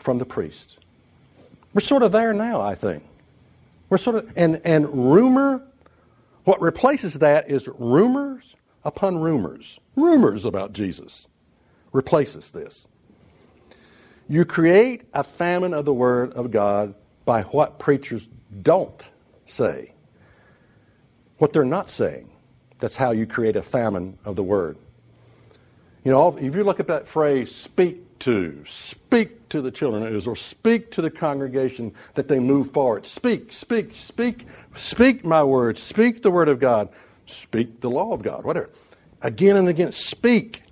from 0.01 0.17
the 0.17 0.25
priests. 0.25 0.75
We're 1.73 1.81
sort 1.81 2.03
of 2.03 2.11
there 2.11 2.33
now, 2.33 2.59
I 2.59 2.75
think. 2.75 3.03
We're 3.89 3.97
sort 3.97 4.17
of, 4.17 4.33
and, 4.35 4.61
and 4.65 4.87
rumor, 5.13 5.61
what 6.43 6.61
replaces 6.61 7.15
that 7.15 7.49
is 7.49 7.69
rumors 7.77 8.55
upon 8.83 9.19
rumors. 9.19 9.79
Rumors 9.95 10.45
about 10.45 10.73
Jesus 10.73 11.27
replaces 11.91 12.51
this. 12.51 12.87
You 14.27 14.45
create 14.45 15.03
a 15.13 15.23
famine 15.23 15.73
of 15.73 15.85
the 15.85 15.93
Word 15.93 16.33
of 16.33 16.51
God 16.51 16.95
by 17.25 17.43
what 17.43 17.79
preachers 17.79 18.27
don't 18.61 19.09
say, 19.45 19.93
what 21.37 21.53
they're 21.53 21.65
not 21.65 21.89
saying. 21.89 22.29
That's 22.79 22.95
how 22.95 23.11
you 23.11 23.27
create 23.27 23.55
a 23.55 23.61
famine 23.61 24.17
of 24.25 24.35
the 24.35 24.43
Word. 24.43 24.77
You 26.03 26.11
know, 26.11 26.35
if 26.35 26.55
you 26.55 26.63
look 26.63 26.79
at 26.79 26.87
that 26.87 27.07
phrase, 27.07 27.53
speak 27.53 28.03
to. 28.21 28.63
Speak 28.67 29.49
to 29.49 29.61
the 29.61 29.71
children 29.71 30.03
of 30.03 30.13
Israel. 30.13 30.35
Speak 30.35 30.91
to 30.91 31.01
the 31.01 31.11
congregation 31.11 31.93
that 32.15 32.27
they 32.27 32.39
move 32.39 32.71
forward. 32.71 33.05
Speak, 33.05 33.51
speak, 33.51 33.93
speak, 33.93 34.47
speak 34.75 35.25
my 35.25 35.43
words. 35.43 35.81
Speak 35.81 36.21
the 36.21 36.31
word 36.31 36.49
of 36.49 36.59
God. 36.59 36.89
Speak 37.27 37.81
the 37.81 37.89
law 37.89 38.13
of 38.13 38.23
God, 38.23 38.43
whatever. 38.43 38.69
again 39.21 39.55
and 39.55 39.67
again. 39.67 39.91
Speak. 39.91 40.63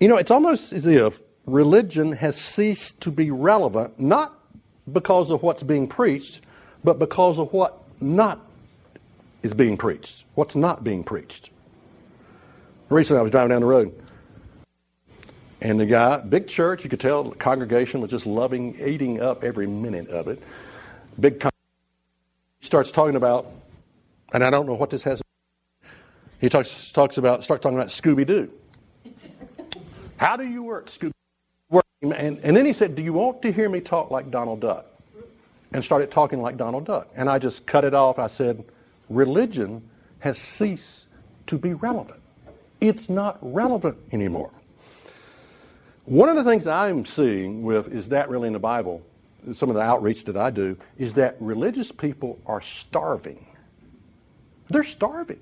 You 0.00 0.08
know, 0.08 0.16
it's 0.16 0.30
almost 0.30 0.72
as 0.72 0.86
if 0.86 1.20
religion 1.46 2.12
has 2.12 2.40
ceased 2.40 3.00
to 3.02 3.10
be 3.10 3.30
relevant, 3.30 3.98
not 3.98 4.38
because 4.90 5.30
of 5.30 5.42
what's 5.42 5.62
being 5.62 5.86
preached, 5.88 6.40
but 6.82 6.98
because 6.98 7.38
of 7.38 7.52
what 7.52 7.82
not 8.00 8.40
is 9.42 9.54
being 9.54 9.76
preached, 9.76 10.24
what's 10.34 10.54
not 10.56 10.84
being 10.84 11.04
preached. 11.04 11.50
Recently, 12.88 13.18
I 13.18 13.22
was 13.22 13.30
driving 13.30 13.50
down 13.50 13.60
the 13.60 13.66
road, 13.66 13.94
and 15.64 15.80
the 15.80 15.86
guy, 15.86 16.18
big 16.18 16.46
church, 16.46 16.84
you 16.84 16.90
could 16.90 17.00
tell 17.00 17.24
the 17.24 17.36
congregation 17.36 18.02
was 18.02 18.10
just 18.10 18.26
loving, 18.26 18.76
eating 18.86 19.22
up 19.22 19.42
every 19.42 19.66
minute 19.66 20.08
of 20.08 20.28
it. 20.28 20.38
Big 21.18 21.40
con- 21.40 21.50
starts 22.60 22.92
talking 22.92 23.16
about, 23.16 23.46
and 24.34 24.44
I 24.44 24.50
don't 24.50 24.66
know 24.66 24.74
what 24.74 24.90
this 24.90 25.02
has. 25.04 25.22
He 26.38 26.50
talks 26.50 26.92
talks 26.92 27.16
about 27.16 27.44
starts 27.44 27.62
talking 27.62 27.78
about 27.78 27.88
Scooby 27.88 28.26
Doo. 28.26 28.50
How 30.18 30.36
do 30.36 30.46
you 30.46 30.62
work, 30.62 30.90
Scooby? 30.90 31.12
And, 32.02 32.12
and 32.12 32.54
then 32.54 32.66
he 32.66 32.74
said, 32.74 32.94
Do 32.94 33.00
you 33.00 33.14
want 33.14 33.40
to 33.40 33.50
hear 33.50 33.70
me 33.70 33.80
talk 33.80 34.10
like 34.10 34.30
Donald 34.30 34.60
Duck? 34.60 34.84
And 35.72 35.82
started 35.82 36.10
talking 36.10 36.42
like 36.42 36.58
Donald 36.58 36.84
Duck. 36.84 37.08
And 37.16 37.30
I 37.30 37.38
just 37.38 37.64
cut 37.64 37.84
it 37.84 37.94
off. 37.94 38.18
I 38.18 38.26
said, 38.26 38.62
Religion 39.08 39.82
has 40.18 40.36
ceased 40.36 41.06
to 41.46 41.56
be 41.56 41.72
relevant. 41.72 42.20
It's 42.82 43.08
not 43.08 43.38
relevant 43.40 43.96
anymore. 44.12 44.50
One 46.06 46.28
of 46.28 46.36
the 46.36 46.44
things 46.44 46.66
I'm 46.66 47.06
seeing 47.06 47.62
with 47.62 47.92
is 47.92 48.10
that 48.10 48.28
really 48.28 48.48
in 48.48 48.52
the 48.52 48.58
Bible, 48.58 49.02
some 49.54 49.70
of 49.70 49.74
the 49.74 49.80
outreach 49.80 50.24
that 50.24 50.36
I 50.36 50.50
do, 50.50 50.76
is 50.98 51.14
that 51.14 51.36
religious 51.40 51.90
people 51.90 52.38
are 52.44 52.60
starving. 52.60 53.46
They're 54.68 54.84
starving. 54.84 55.40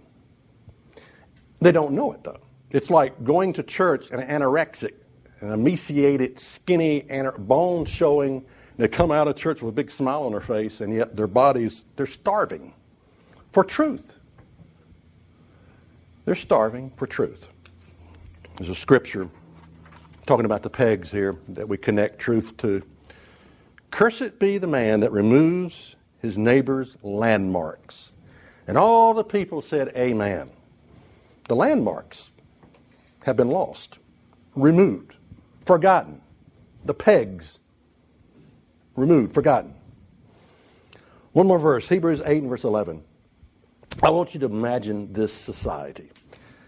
They 1.60 1.72
don't 1.72 1.92
know 1.92 2.12
it 2.12 2.22
though. 2.22 2.40
It's 2.70 2.90
like 2.90 3.24
going 3.24 3.52
to 3.54 3.62
church 3.64 4.10
and 4.12 4.22
anorexic, 4.22 4.94
an 5.40 5.52
emaciated, 5.52 6.38
skinny, 6.38 7.06
bones 7.38 7.90
showing. 7.90 8.44
They 8.76 8.86
come 8.86 9.10
out 9.10 9.26
of 9.26 9.36
church 9.36 9.62
with 9.62 9.72
a 9.72 9.74
big 9.74 9.90
smile 9.90 10.22
on 10.22 10.32
their 10.32 10.40
face, 10.40 10.80
and 10.80 10.94
yet 10.94 11.16
their 11.16 11.26
bodies, 11.26 11.82
they're 11.96 12.06
starving 12.06 12.72
for 13.50 13.64
truth. 13.64 14.16
They're 16.24 16.34
starving 16.36 16.92
for 16.96 17.06
truth. 17.06 17.48
There's 18.56 18.70
a 18.70 18.74
scripture 18.74 19.28
talking 20.26 20.44
about 20.44 20.62
the 20.62 20.70
pegs 20.70 21.10
here 21.10 21.36
that 21.48 21.68
we 21.68 21.76
connect 21.76 22.18
truth 22.18 22.56
to. 22.58 22.82
Cursed 23.90 24.38
be 24.38 24.58
the 24.58 24.66
man 24.66 25.00
that 25.00 25.12
removes 25.12 25.96
his 26.20 26.38
neighbor's 26.38 26.96
landmarks. 27.02 28.12
And 28.66 28.78
all 28.78 29.12
the 29.12 29.24
people 29.24 29.60
said, 29.60 29.92
Amen. 29.96 30.50
The 31.48 31.56
landmarks 31.56 32.30
have 33.24 33.36
been 33.36 33.48
lost, 33.48 33.98
removed, 34.54 35.16
forgotten. 35.66 36.20
The 36.84 36.94
pegs 36.94 37.58
removed, 38.96 39.34
forgotten. 39.34 39.74
One 41.32 41.46
more 41.46 41.58
verse, 41.58 41.88
Hebrews 41.88 42.22
8 42.24 42.42
and 42.42 42.50
verse 42.50 42.64
11. 42.64 43.02
I 44.02 44.10
want 44.10 44.34
you 44.34 44.40
to 44.40 44.46
imagine 44.46 45.12
this 45.12 45.32
society. 45.32 46.10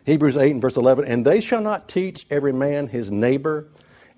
Hebrews 0.04 0.36
8 0.36 0.52
and 0.52 0.60
verse 0.60 0.76
11, 0.76 1.06
and 1.06 1.24
they 1.24 1.40
shall 1.40 1.62
not 1.62 1.88
teach 1.88 2.26
every 2.30 2.52
man 2.52 2.88
his 2.88 3.10
neighbor 3.10 3.66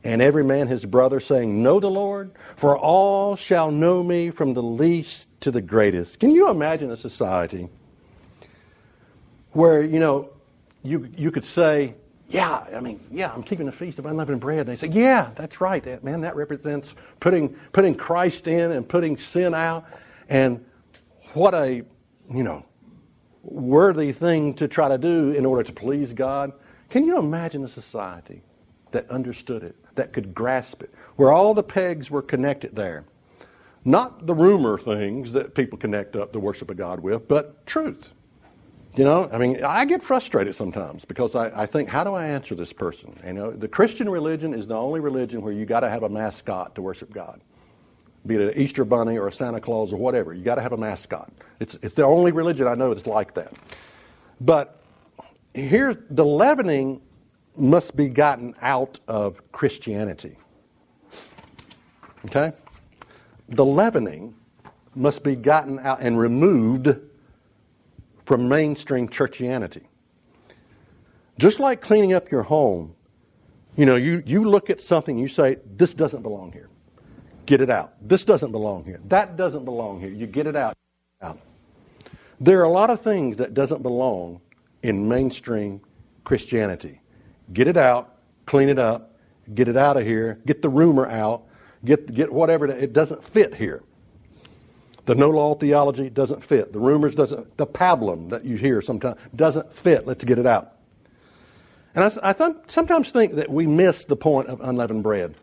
and 0.02 0.20
every 0.22 0.44
man 0.44 0.68
his 0.68 0.84
brother, 0.84 1.20
saying, 1.20 1.62
Know 1.62 1.80
the 1.80 1.90
Lord, 1.90 2.30
for 2.56 2.76
all 2.76 3.36
shall 3.36 3.70
know 3.70 4.02
me 4.02 4.30
from 4.30 4.54
the 4.54 4.62
least 4.62 5.28
to 5.40 5.50
the 5.50 5.60
greatest. 5.60 6.20
Can 6.20 6.30
you 6.30 6.48
imagine 6.48 6.90
a 6.90 6.96
society 6.96 7.68
where, 9.52 9.82
you 9.82 9.98
know, 9.98 10.30
you, 10.82 11.08
you 11.16 11.30
could 11.30 11.44
say, 11.44 11.94
yeah, 12.28 12.64
I 12.74 12.80
mean, 12.80 13.00
yeah, 13.10 13.32
I'm 13.32 13.42
keeping 13.42 13.66
the 13.66 13.72
feast 13.72 13.98
of 13.98 14.06
unleavened 14.06 14.40
bread. 14.40 14.60
And 14.60 14.68
they 14.68 14.76
say, 14.76 14.88
yeah, 14.88 15.30
that's 15.34 15.60
right, 15.60 15.82
that, 15.84 16.02
man, 16.02 16.20
that 16.22 16.36
represents 16.36 16.94
putting, 17.20 17.50
putting 17.72 17.94
Christ 17.94 18.48
in 18.48 18.72
and 18.72 18.88
putting 18.88 19.16
sin 19.16 19.54
out. 19.54 19.86
And 20.28 20.64
what 21.34 21.54
a, 21.54 21.84
you 22.32 22.42
know, 22.42 22.64
worthy 23.46 24.12
thing 24.12 24.54
to 24.54 24.68
try 24.68 24.88
to 24.88 24.98
do 24.98 25.30
in 25.30 25.46
order 25.46 25.62
to 25.62 25.72
please 25.72 26.12
God. 26.12 26.52
Can 26.90 27.04
you 27.04 27.18
imagine 27.18 27.64
a 27.64 27.68
society 27.68 28.42
that 28.90 29.08
understood 29.10 29.62
it, 29.62 29.76
that 29.94 30.12
could 30.12 30.34
grasp 30.34 30.82
it, 30.82 30.92
where 31.16 31.32
all 31.32 31.54
the 31.54 31.62
pegs 31.62 32.10
were 32.10 32.22
connected 32.22 32.76
there? 32.76 33.04
Not 33.84 34.26
the 34.26 34.34
rumor 34.34 34.78
things 34.78 35.32
that 35.32 35.54
people 35.54 35.78
connect 35.78 36.16
up 36.16 36.32
the 36.32 36.40
worship 36.40 36.70
of 36.70 36.76
God 36.76 37.00
with, 37.00 37.28
but 37.28 37.64
truth. 37.66 38.10
You 38.96 39.04
know, 39.04 39.28
I 39.30 39.38
mean, 39.38 39.62
I 39.62 39.84
get 39.84 40.02
frustrated 40.02 40.54
sometimes 40.54 41.04
because 41.04 41.36
I, 41.36 41.62
I 41.62 41.66
think, 41.66 41.88
how 41.88 42.02
do 42.02 42.14
I 42.14 42.26
answer 42.26 42.54
this 42.54 42.72
person? 42.72 43.14
You 43.26 43.34
know, 43.34 43.50
the 43.50 43.68
Christian 43.68 44.08
religion 44.08 44.54
is 44.54 44.66
the 44.66 44.76
only 44.76 45.00
religion 45.00 45.42
where 45.42 45.52
you 45.52 45.66
got 45.66 45.80
to 45.80 45.90
have 45.90 46.02
a 46.02 46.08
mascot 46.08 46.74
to 46.76 46.82
worship 46.82 47.12
God 47.12 47.40
be 48.26 48.36
it 48.36 48.56
an 48.56 48.60
Easter 48.60 48.84
bunny 48.84 49.18
or 49.18 49.28
a 49.28 49.32
Santa 49.32 49.60
Claus 49.60 49.92
or 49.92 49.96
whatever. 49.96 50.34
You 50.34 50.42
got 50.42 50.56
to 50.56 50.62
have 50.62 50.72
a 50.72 50.76
mascot. 50.76 51.32
It's, 51.60 51.74
it's 51.82 51.94
the 51.94 52.04
only 52.04 52.32
religion 52.32 52.66
I 52.66 52.74
know 52.74 52.92
that's 52.92 53.06
like 53.06 53.34
that. 53.34 53.52
But 54.40 54.82
here, 55.54 56.04
the 56.10 56.24
leavening 56.24 57.00
must 57.56 57.96
be 57.96 58.08
gotten 58.08 58.54
out 58.60 59.00
of 59.08 59.40
Christianity. 59.52 60.36
Okay? 62.26 62.52
The 63.48 63.64
leavening 63.64 64.34
must 64.94 65.22
be 65.22 65.36
gotten 65.36 65.78
out 65.78 66.00
and 66.00 66.18
removed 66.18 66.96
from 68.24 68.48
mainstream 68.48 69.08
churchianity. 69.08 69.84
Just 71.38 71.60
like 71.60 71.80
cleaning 71.80 72.12
up 72.12 72.30
your 72.30 72.42
home, 72.42 72.94
you 73.76 73.86
know, 73.86 73.96
you, 73.96 74.22
you 74.26 74.48
look 74.48 74.70
at 74.70 74.80
something, 74.80 75.18
you 75.18 75.28
say, 75.28 75.58
this 75.76 75.94
doesn't 75.94 76.22
belong 76.22 76.52
here. 76.52 76.68
Get 77.46 77.60
it 77.60 77.70
out. 77.70 77.94
This 78.00 78.24
doesn't 78.24 78.50
belong 78.50 78.84
here. 78.84 79.00
That 79.08 79.36
doesn't 79.36 79.64
belong 79.64 80.00
here. 80.00 80.10
You 80.10 80.26
get 80.26 80.46
it 80.46 80.56
out. 80.56 80.74
out. 81.22 81.38
There 82.40 82.60
are 82.60 82.64
a 82.64 82.70
lot 82.70 82.90
of 82.90 83.00
things 83.00 83.38
that 83.38 83.54
doesn't 83.54 83.82
belong 83.82 84.40
in 84.82 85.08
mainstream 85.08 85.80
Christianity. 86.24 87.00
Get 87.52 87.68
it 87.68 87.76
out, 87.76 88.16
clean 88.44 88.68
it 88.68 88.78
up, 88.78 89.16
get 89.54 89.68
it 89.68 89.76
out 89.76 89.96
of 89.96 90.04
here, 90.04 90.40
get 90.44 90.60
the 90.60 90.68
rumor 90.68 91.08
out, 91.08 91.44
get, 91.84 92.12
get 92.12 92.32
whatever. 92.32 92.66
It 92.66 92.92
doesn't 92.92 93.24
fit 93.24 93.54
here. 93.54 93.82
The 95.06 95.14
no 95.14 95.30
law 95.30 95.54
theology 95.54 96.10
doesn't 96.10 96.42
fit. 96.42 96.72
The 96.72 96.80
rumors 96.80 97.14
doesn't, 97.14 97.56
the 97.56 97.66
pablum 97.66 98.30
that 98.30 98.44
you 98.44 98.56
hear 98.56 98.82
sometimes 98.82 99.18
doesn't 99.34 99.72
fit. 99.72 100.04
Let's 100.04 100.24
get 100.24 100.38
it 100.38 100.46
out. 100.46 100.72
And 101.94 102.04
I, 102.04 102.30
I 102.30 102.32
th- 102.32 102.56
sometimes 102.66 103.12
think 103.12 103.34
that 103.34 103.48
we 103.48 103.68
miss 103.68 104.04
the 104.04 104.16
point 104.16 104.48
of 104.48 104.60
unleavened 104.60 105.04
bread. 105.04 105.34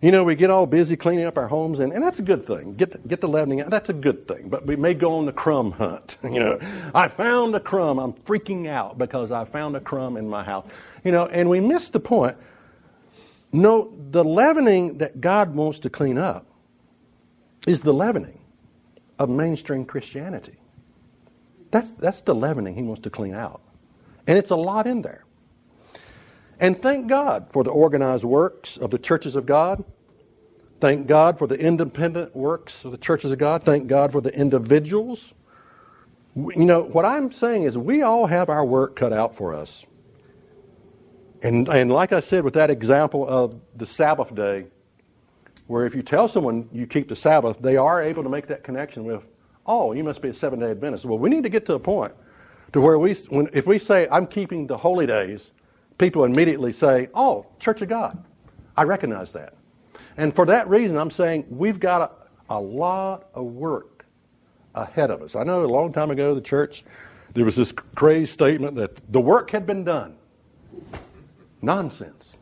You 0.00 0.12
know, 0.12 0.22
we 0.22 0.36
get 0.36 0.48
all 0.48 0.66
busy 0.66 0.96
cleaning 0.96 1.24
up 1.24 1.36
our 1.36 1.48
homes, 1.48 1.80
and, 1.80 1.92
and 1.92 2.04
that's 2.04 2.20
a 2.20 2.22
good 2.22 2.46
thing. 2.46 2.74
Get 2.74 2.92
the, 2.92 2.98
get 2.98 3.20
the 3.20 3.28
leavening 3.28 3.62
out, 3.62 3.70
that's 3.70 3.88
a 3.88 3.94
good 3.94 4.28
thing. 4.28 4.48
But 4.48 4.64
we 4.64 4.76
may 4.76 4.94
go 4.94 5.16
on 5.16 5.26
the 5.26 5.32
crumb 5.32 5.72
hunt. 5.72 6.16
you 6.22 6.38
know, 6.38 6.58
I 6.94 7.08
found 7.08 7.54
a 7.56 7.60
crumb. 7.60 7.98
I'm 7.98 8.12
freaking 8.12 8.68
out 8.68 8.96
because 8.96 9.32
I 9.32 9.44
found 9.44 9.74
a 9.76 9.80
crumb 9.80 10.16
in 10.16 10.28
my 10.28 10.44
house. 10.44 10.66
You 11.02 11.10
know, 11.10 11.26
and 11.26 11.50
we 11.50 11.58
miss 11.58 11.90
the 11.90 11.98
point. 12.00 12.36
No, 13.52 13.92
the 14.10 14.24
leavening 14.24 14.98
that 14.98 15.20
God 15.20 15.54
wants 15.54 15.80
to 15.80 15.90
clean 15.90 16.18
up 16.18 16.46
is 17.66 17.80
the 17.80 17.92
leavening 17.92 18.38
of 19.18 19.28
mainstream 19.28 19.84
Christianity. 19.84 20.58
That's, 21.70 21.90
that's 21.92 22.20
the 22.22 22.34
leavening 22.34 22.76
He 22.76 22.82
wants 22.82 23.02
to 23.02 23.10
clean 23.10 23.34
out. 23.34 23.62
And 24.26 24.38
it's 24.38 24.50
a 24.50 24.56
lot 24.56 24.86
in 24.86 25.02
there. 25.02 25.24
And 26.60 26.80
thank 26.80 27.06
God 27.06 27.52
for 27.52 27.62
the 27.62 27.70
organized 27.70 28.24
works 28.24 28.76
of 28.76 28.90
the 28.90 28.98
churches 28.98 29.36
of 29.36 29.46
God. 29.46 29.84
Thank 30.80 31.06
God 31.06 31.38
for 31.38 31.46
the 31.46 31.56
independent 31.56 32.34
works 32.34 32.84
of 32.84 32.92
the 32.92 32.98
churches 32.98 33.30
of 33.30 33.38
God. 33.38 33.64
Thank 33.64 33.88
God 33.88 34.12
for 34.12 34.20
the 34.20 34.32
individuals. 34.32 35.34
You 36.36 36.64
know, 36.64 36.82
what 36.82 37.04
I'm 37.04 37.32
saying 37.32 37.64
is 37.64 37.76
we 37.76 38.02
all 38.02 38.26
have 38.26 38.48
our 38.48 38.64
work 38.64 38.94
cut 38.94 39.12
out 39.12 39.36
for 39.36 39.54
us. 39.54 39.84
And, 41.42 41.68
and 41.68 41.90
like 41.90 42.12
I 42.12 42.20
said, 42.20 42.44
with 42.44 42.54
that 42.54 42.70
example 42.70 43.26
of 43.26 43.60
the 43.76 43.86
Sabbath 43.86 44.34
day, 44.34 44.66
where 45.66 45.84
if 45.86 45.94
you 45.94 46.02
tell 46.02 46.28
someone 46.28 46.68
you 46.72 46.86
keep 46.86 47.08
the 47.08 47.16
Sabbath, 47.16 47.60
they 47.60 47.76
are 47.76 48.02
able 48.02 48.22
to 48.22 48.28
make 48.28 48.48
that 48.48 48.64
connection 48.64 49.04
with, 49.04 49.22
oh, 49.66 49.92
you 49.92 50.02
must 50.02 50.22
be 50.22 50.28
a 50.28 50.34
seven 50.34 50.60
day 50.60 50.70
Adventist. 50.70 51.04
Well, 51.04 51.18
we 51.18 51.30
need 51.30 51.44
to 51.44 51.48
get 51.48 51.66
to 51.66 51.74
a 51.74 51.80
point 51.80 52.12
to 52.72 52.80
where 52.80 52.98
we, 52.98 53.14
when, 53.28 53.48
if 53.52 53.66
we 53.66 53.78
say, 53.78 54.08
I'm 54.10 54.26
keeping 54.26 54.66
the 54.66 54.78
holy 54.78 55.06
days, 55.06 55.52
people 55.98 56.24
immediately 56.24 56.72
say, 56.72 57.08
Oh, 57.14 57.46
Church 57.58 57.82
of 57.82 57.88
God. 57.88 58.24
I 58.76 58.84
recognize 58.84 59.32
that. 59.32 59.54
And 60.16 60.34
for 60.34 60.46
that 60.46 60.68
reason, 60.68 60.96
I'm 60.96 61.10
saying 61.10 61.46
we've 61.50 61.80
got 61.80 62.28
a, 62.48 62.54
a 62.54 62.60
lot 62.60 63.28
of 63.34 63.44
work 63.44 64.06
ahead 64.74 65.10
of 65.10 65.22
us. 65.22 65.34
I 65.34 65.44
know 65.44 65.64
a 65.64 65.66
long 65.66 65.92
time 65.92 66.10
ago, 66.10 66.34
the 66.34 66.40
church, 66.40 66.84
there 67.34 67.44
was 67.44 67.56
this 67.56 67.72
crazy 67.72 68.26
statement 68.26 68.76
that 68.76 69.12
the 69.12 69.20
work 69.20 69.50
had 69.50 69.66
been 69.66 69.84
done. 69.84 70.16
Nonsense. 71.60 72.32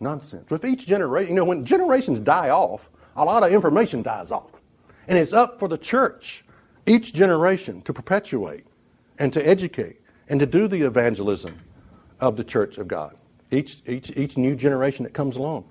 Nonsense. 0.00 0.50
With 0.50 0.64
each 0.64 0.86
generation, 0.86 1.30
you 1.30 1.36
know, 1.36 1.44
when 1.44 1.64
generations 1.64 2.20
die 2.20 2.50
off, 2.50 2.88
a 3.16 3.24
lot 3.24 3.42
of 3.42 3.52
information 3.52 4.02
dies 4.02 4.30
off. 4.30 4.50
And 5.06 5.16
it's 5.18 5.32
up 5.32 5.58
for 5.58 5.68
the 5.68 5.78
church, 5.78 6.44
each 6.86 7.14
generation, 7.14 7.82
to 7.82 7.92
perpetuate 7.92 8.64
and 9.18 9.32
to 9.32 9.46
educate 9.46 10.00
and 10.28 10.40
to 10.40 10.46
do 10.46 10.66
the 10.66 10.82
evangelism 10.82 11.58
of 12.24 12.36
the 12.36 12.44
church 12.44 12.78
of 12.78 12.88
God, 12.88 13.14
each, 13.50 13.82
each, 13.86 14.10
each 14.16 14.38
new 14.38 14.56
generation 14.56 15.04
that 15.04 15.12
comes 15.12 15.36
along. 15.36 15.66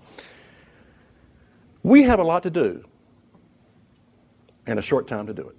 We 1.82 2.04
have 2.04 2.20
a 2.20 2.24
lot 2.24 2.44
to 2.44 2.52
do 2.52 2.86
and 4.68 4.78
a 4.78 4.82
short 4.82 5.08
time 5.08 5.26
to 5.26 5.34
do 5.34 5.50
it. 5.50 5.56